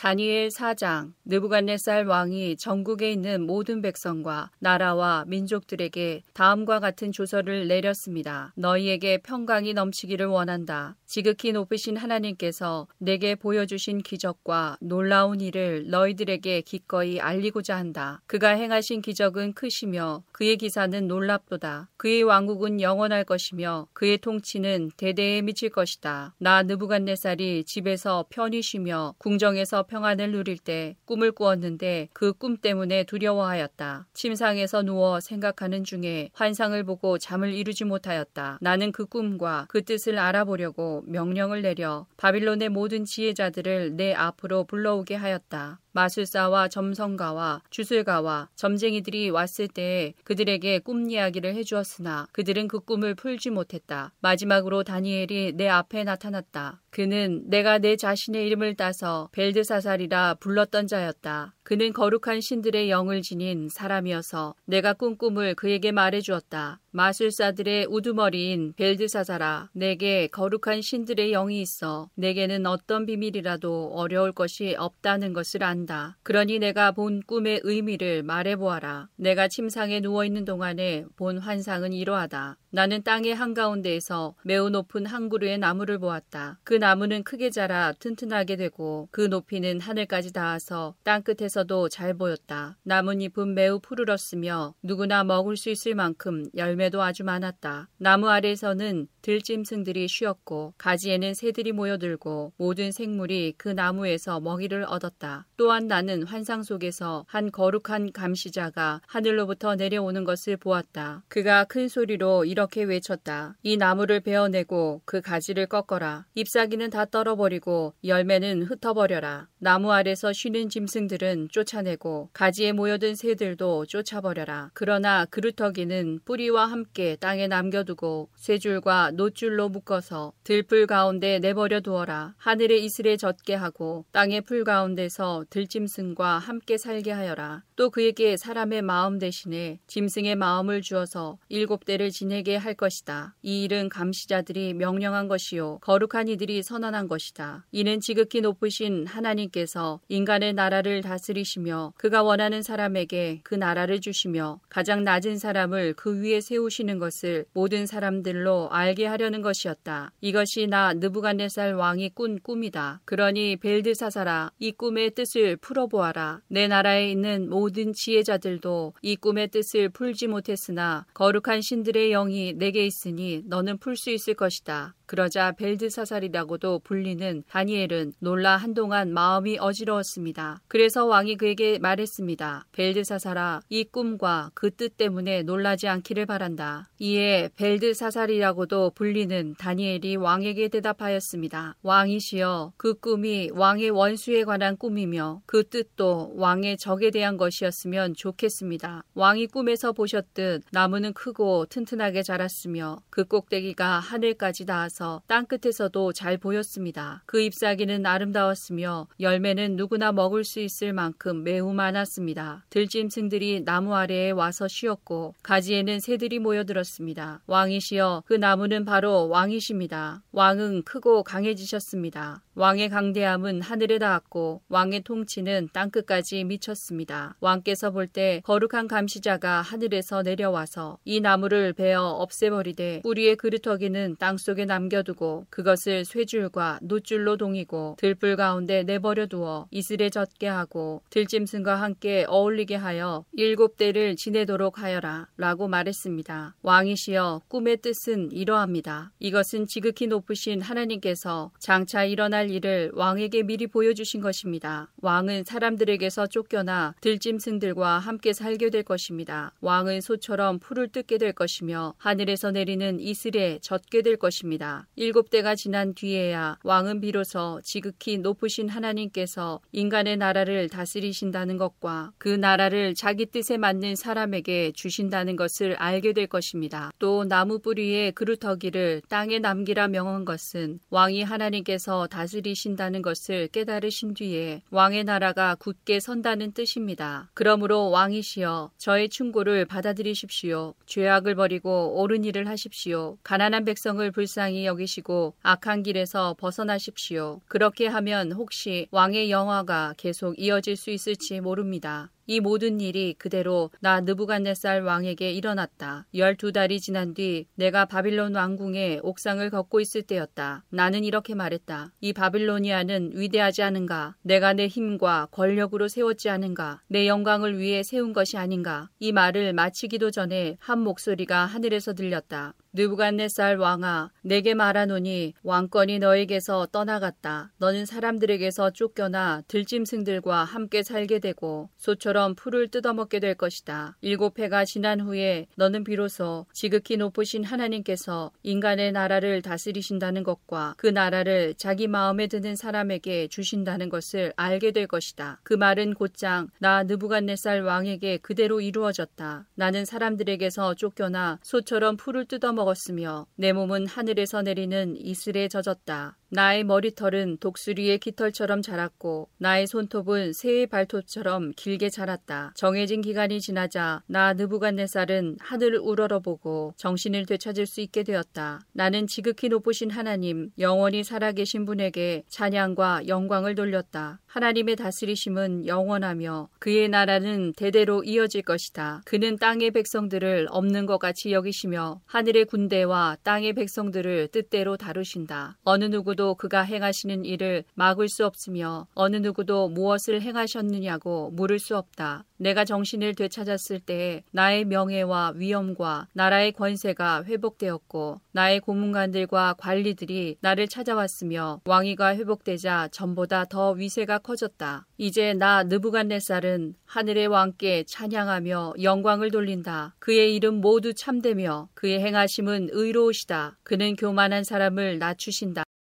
[0.00, 8.54] 다니엘 4장 느부갓네살 왕이 전국에 있는 모든 백성과 나라와 민족들에게 다음과 같은 조서를 내렸습니다.
[8.56, 10.96] 너희에게 평강이 넘치기를 원한다.
[11.04, 18.22] 지극히 높으신 하나님께서 내게 보여주신 기적과 놀라운 일을 너희들에게 기꺼이 알리고자 한다.
[18.26, 21.90] 그가 행하신 기적은 크시며 그의 기사는 놀랍도다.
[21.98, 26.34] 그의 왕국은 영원할 것이며 그의 통치는 대대에 미칠 것이다.
[26.38, 34.06] 나 느부갓네살이 집에서 편히 쉬며 궁정에서 평안을 누릴 때 꿈을 꾸었는데 그 꿈 때문에 두려워하였다.
[34.14, 38.58] 침상에서 누워 생각하는 중에 환상을 보고 잠을 이루지 못하였다.
[38.62, 45.80] 나는 그 꿈과 그 뜻을 알아보려고 명령을 내려 바빌론의 모든 지혜자들을 내 앞으로 불러오게 하였다.
[45.92, 54.12] 마술사와 점성가와 주술가와 점쟁이들이 왔을 때에 그들에게 꿈 이야기를 해주었으나 그들은 그 꿈을 풀지 못했다.
[54.20, 56.80] 마지막으로 다니엘이 내 앞에 나타났다.
[56.90, 61.54] 그는 내가 내 자신의 이름을 따서 벨드사살이라 불렀던 자였다.
[61.70, 66.80] 그는 거룩한 신들의 영을 지닌 사람이어서 내가 꾼 꿈을 그에게 말해 주었다.
[66.90, 75.62] 마술사들의 우두머리인 벨드사사라 내게 거룩한 신들의 영이 있어 내게는 어떤 비밀이라도 어려울 것이 없다는 것을
[75.62, 76.16] 안다.
[76.24, 79.08] 그러니 내가 본 꿈의 의미를 말해 보아라.
[79.14, 82.56] 내가 침상에 누워 있는 동안에 본 환상은 이러하다.
[82.72, 86.58] 나는 땅의 한가운데에서 매우 높은 한 그루의 나무를 보았다.
[86.64, 92.76] 그 나무는 크게 자라 튼튼하게 되고 그 높이는 하늘까지 닿아서 땅 끝에서 도 잘 보였다.
[92.84, 97.88] 나뭇잎은 매우 푸르렀으며 누구나 먹을 수 있을 만큼 열매도 아주 많았다.
[97.98, 105.46] 나무 아래에서는 들짐승들이 쉬었고 가지에는 새들이 모여들고 모든 생물이 그 나무에서 먹이를 얻었다.
[105.56, 111.22] 또한 나는 환상 속에서 한 거룩한 감시자가 하늘로부터 내려오는 것을 보았다.
[111.28, 113.56] 그가 큰 소리로 이렇게 외쳤다.
[113.62, 116.26] 이 나무를 베어내고 그 가지를 꺾어라.
[116.34, 119.48] 잎사귀는 다 떨어버리고 열매는 흩어버려라.
[119.58, 124.70] 나무 아래서 쉬는 짐승들은 쫓아내고 가지에 모여든 새들도 쫓아버려라.
[124.74, 132.34] 그러나 그루터기는 뿌리와 함께 땅에 남겨두고 쇠줄과 노줄로 묶어서 들풀 가운데 내버려 두어라.
[132.38, 137.62] 하늘의 이슬에 젖게 하고 땅의 풀 가운데서 들짐승과 함께 살게 하여라.
[137.76, 143.34] 또 그에게 사람의 마음 대신에 짐승의 마음을 주어서 일곱 대를 지내게 할 것이다.
[143.42, 147.66] 이 일은 감시자들이 명령한 것이요 거룩한 이들이 선언한 것이다.
[147.72, 155.38] 이는 지극히 높으신 하나님께서 인간의 나라를 다스리시며 그가 원하는 사람에게 그 나라를 주시며 가장 낮은
[155.38, 160.12] 사람을 그 위에 세우시는 것을 모든 사람들로 알게 하려는 것이었다.
[160.20, 163.00] 이것이 나 느부갓네살 왕이 꾼 꿈이다.
[163.04, 166.40] 그러니 벨드사살아 이 꿈의 뜻을 풀어보아라.
[166.48, 173.42] 내 나라에 있는 모든 지혜자들도 이 꿈의 뜻을 풀지 못했으나 거룩한 신들의 영이 네게 있으니
[173.46, 174.94] 너는 풀 수 있을 것이다.
[175.10, 180.60] 그러자 벨드사살이라고도 불리는 다니엘은 놀라 한동안 마음이 어지러웠습니다.
[180.68, 182.66] 그래서 왕이 그에게 말했습니다.
[182.70, 186.88] 벨드사살아, 이 꿈과 그 뜻 때문에 놀라지 않기를 바란다.
[187.00, 191.74] 이에 벨드사살이라고도 불리는 다니엘이 왕에게 대답하였습니다.
[191.82, 199.02] 왕이시여, 그 꿈이 왕의 원수에 관한 꿈이며 그 뜻도 왕의 적에 대한 것이었으면 좋겠습니다.
[199.14, 207.22] 왕이 꿈에서 보셨듯 나무는 크고 튼튼하게 자랐으며 그 꼭대기가 하늘까지 닿아서 있어 땅끝에서도 잘 보였습니다.
[207.24, 212.66] 그 잎사귀는 아름다웠으며 열매는 누구나 먹을 수 있을 만큼 매우 많았습니다.
[212.68, 217.40] 들짐승들이 나무 아래에 와서 쉬었고 가지에는 새들이 모여들었습니다.
[217.46, 220.22] 왕이시여 그 나무는 바로 왕이십니다.
[220.32, 222.42] 왕은 크고 강해지셨습니다.
[222.54, 227.36] 왕의 강대함은 하늘에 닿았고 왕의 통치는 땅끝까지 미쳤습니다.
[227.40, 235.46] 왕께서 볼 때 거룩한 감시자가 하늘에서 내려와서 이 나무를 베어 없애버리되 뿌리의 그루터기는 땅속에 남겨두고
[235.48, 243.24] 그것을 쇠줄과 노줄로 동이고 들불 가운데 내버려 두어 이슬에 젖게 하고 들짐승과 함께 어울리게 하여
[243.32, 246.56] 일곱 대를 지내도록 하여라 라고 말했습니다.
[246.62, 249.12] 왕이시여 꿈의 뜻은 이러합니다.
[249.20, 254.88] 이것은 지극히 높으신 하나님께서 장차 일어날 일을 왕에게 미리 보여주신 것입니다.
[255.02, 259.52] 왕은 사람들에게서 쫓겨나 들짐승들과 함께 살게 될 것입니다.
[259.60, 264.86] 왕은 소처럼 풀을 뜯게 될 것이며 하늘에서 내리는 이슬에 젖게 될 것입니다.
[264.96, 272.94] 일곱 대가 지난 뒤에야 왕은 비로소 지극히 높으신 하나님께서 인간의 나라를 다스리신다는 것과 그 나라를
[272.94, 276.92] 자기 뜻에 맞는 사람에게 주신다는 것을 알게 될 것입니다.
[276.98, 284.62] 또 나무 뿌리에 그루터기를 땅에 남기라 명한 것은 왕이 하나님께서 다스리 다스리신다는 것을 깨달으신 뒤에
[284.70, 287.28] 왕의 나라가 굳게 선다는 뜻입니다.
[287.34, 290.74] 그러므로 왕이시여 저의 충고를 받아들이십시오.
[290.86, 293.18] 죄악을 버리고 옳은 일을 하십시오.
[293.24, 297.40] 가난한 백성을 불쌍히 여기시고 악한 길에서 벗어나십시오.
[297.48, 302.10] 그렇게 하면 혹시 왕의 영화가 계속 이어질 수 있을지 모릅니다.
[302.30, 306.06] 이 모든 일이 그대로 나 느부갓네살 왕에게 일어났다.
[306.14, 310.62] 열두 달이 지난 뒤 내가 바빌론 왕궁의 옥상을 걷고 있을 때였다.
[310.70, 311.92] 나는 이렇게 말했다.
[312.00, 314.14] 이 바빌로니아는 위대하지 않은가?
[314.22, 316.82] 내가 내 힘과 권력으로 세웠지 않은가?
[316.86, 318.88] 내 영광을 위해 세운 것이 아닌가?
[319.00, 322.54] 이 말을 마치기도 전에 한 목소리가 하늘에서 들렸다.
[322.72, 327.52] 느부갓네살 왕아 내게 말하노니 왕권이 너에게서 떠나갔다.
[327.58, 333.96] 너는 사람들에게서 쫓겨나 들짐승들과 함께 살게 되고 소처럼 풀을 뜯어먹게 될 것이다.
[334.02, 341.54] 일곱 해가 지난 후에 너는 비로소 지극히 높으신 하나님께서 인간의 나라를 다스리신다는 것과 그 나라를
[341.54, 345.40] 자기 마음에 드는 사람에게 주신다는 것을 알게 될 것이다.
[345.42, 349.46] 그 말은 곧장 나 느부갓네살 왕에게 그대로 이루어졌다.
[349.56, 356.19] 나는 사람들에게서 쫓겨나 소처럼 풀을 뜯어먹 먹었으며 내 몸은 하늘에서 내리는 이슬에 젖었다.
[356.32, 362.52] 나의 머리털은 독수리의 깃털처럼 자랐고 나의 손톱은 새의 발톱처럼 길게 자랐다.
[362.54, 368.60] 정해진 기간이 지나자 나 느부갓네살은 하늘을 우러러보고 정신을 되찾을 수 있게 되었다.
[368.72, 374.20] 나는 지극히 높으신 하나님, 영원히 살아계신 분에게 찬양과 영광을 돌렸다.
[374.26, 379.02] 하나님의 다스리심은 영원하며 그의 나라는 대대로 이어질 것이다.
[379.04, 385.58] 그는 땅의 백성들을 없는 것 같이 여기시며 하늘의 군대와 땅의 백성들을 뜻대로 다루신다.
[385.64, 391.76] 어느 누구도 누구도 그가 행하시는 일을 막을 수 없으며 어느 누구도 무엇을 행하셨느냐고 물을 수
[391.76, 392.24] 없다.
[392.36, 401.60] 내가 정신을 되찾았을 때 나의 명예와 위엄과 나라의 권세가 회복되었고 나의 고문관들과 관리들이 나를 찾아왔으며
[401.64, 404.86] 왕위가 회복되자 전보다 더 위세가 커졌다.
[404.98, 409.94] 이제 나 느부갓네살은 하늘의 왕께 찬양하며 영광을 돌린다.
[409.98, 413.58] 그의 이름 모두 참되며 그의 행하심은 의로우시다.
[413.62, 415.64] 그는 교만한 사람을 낮추신다.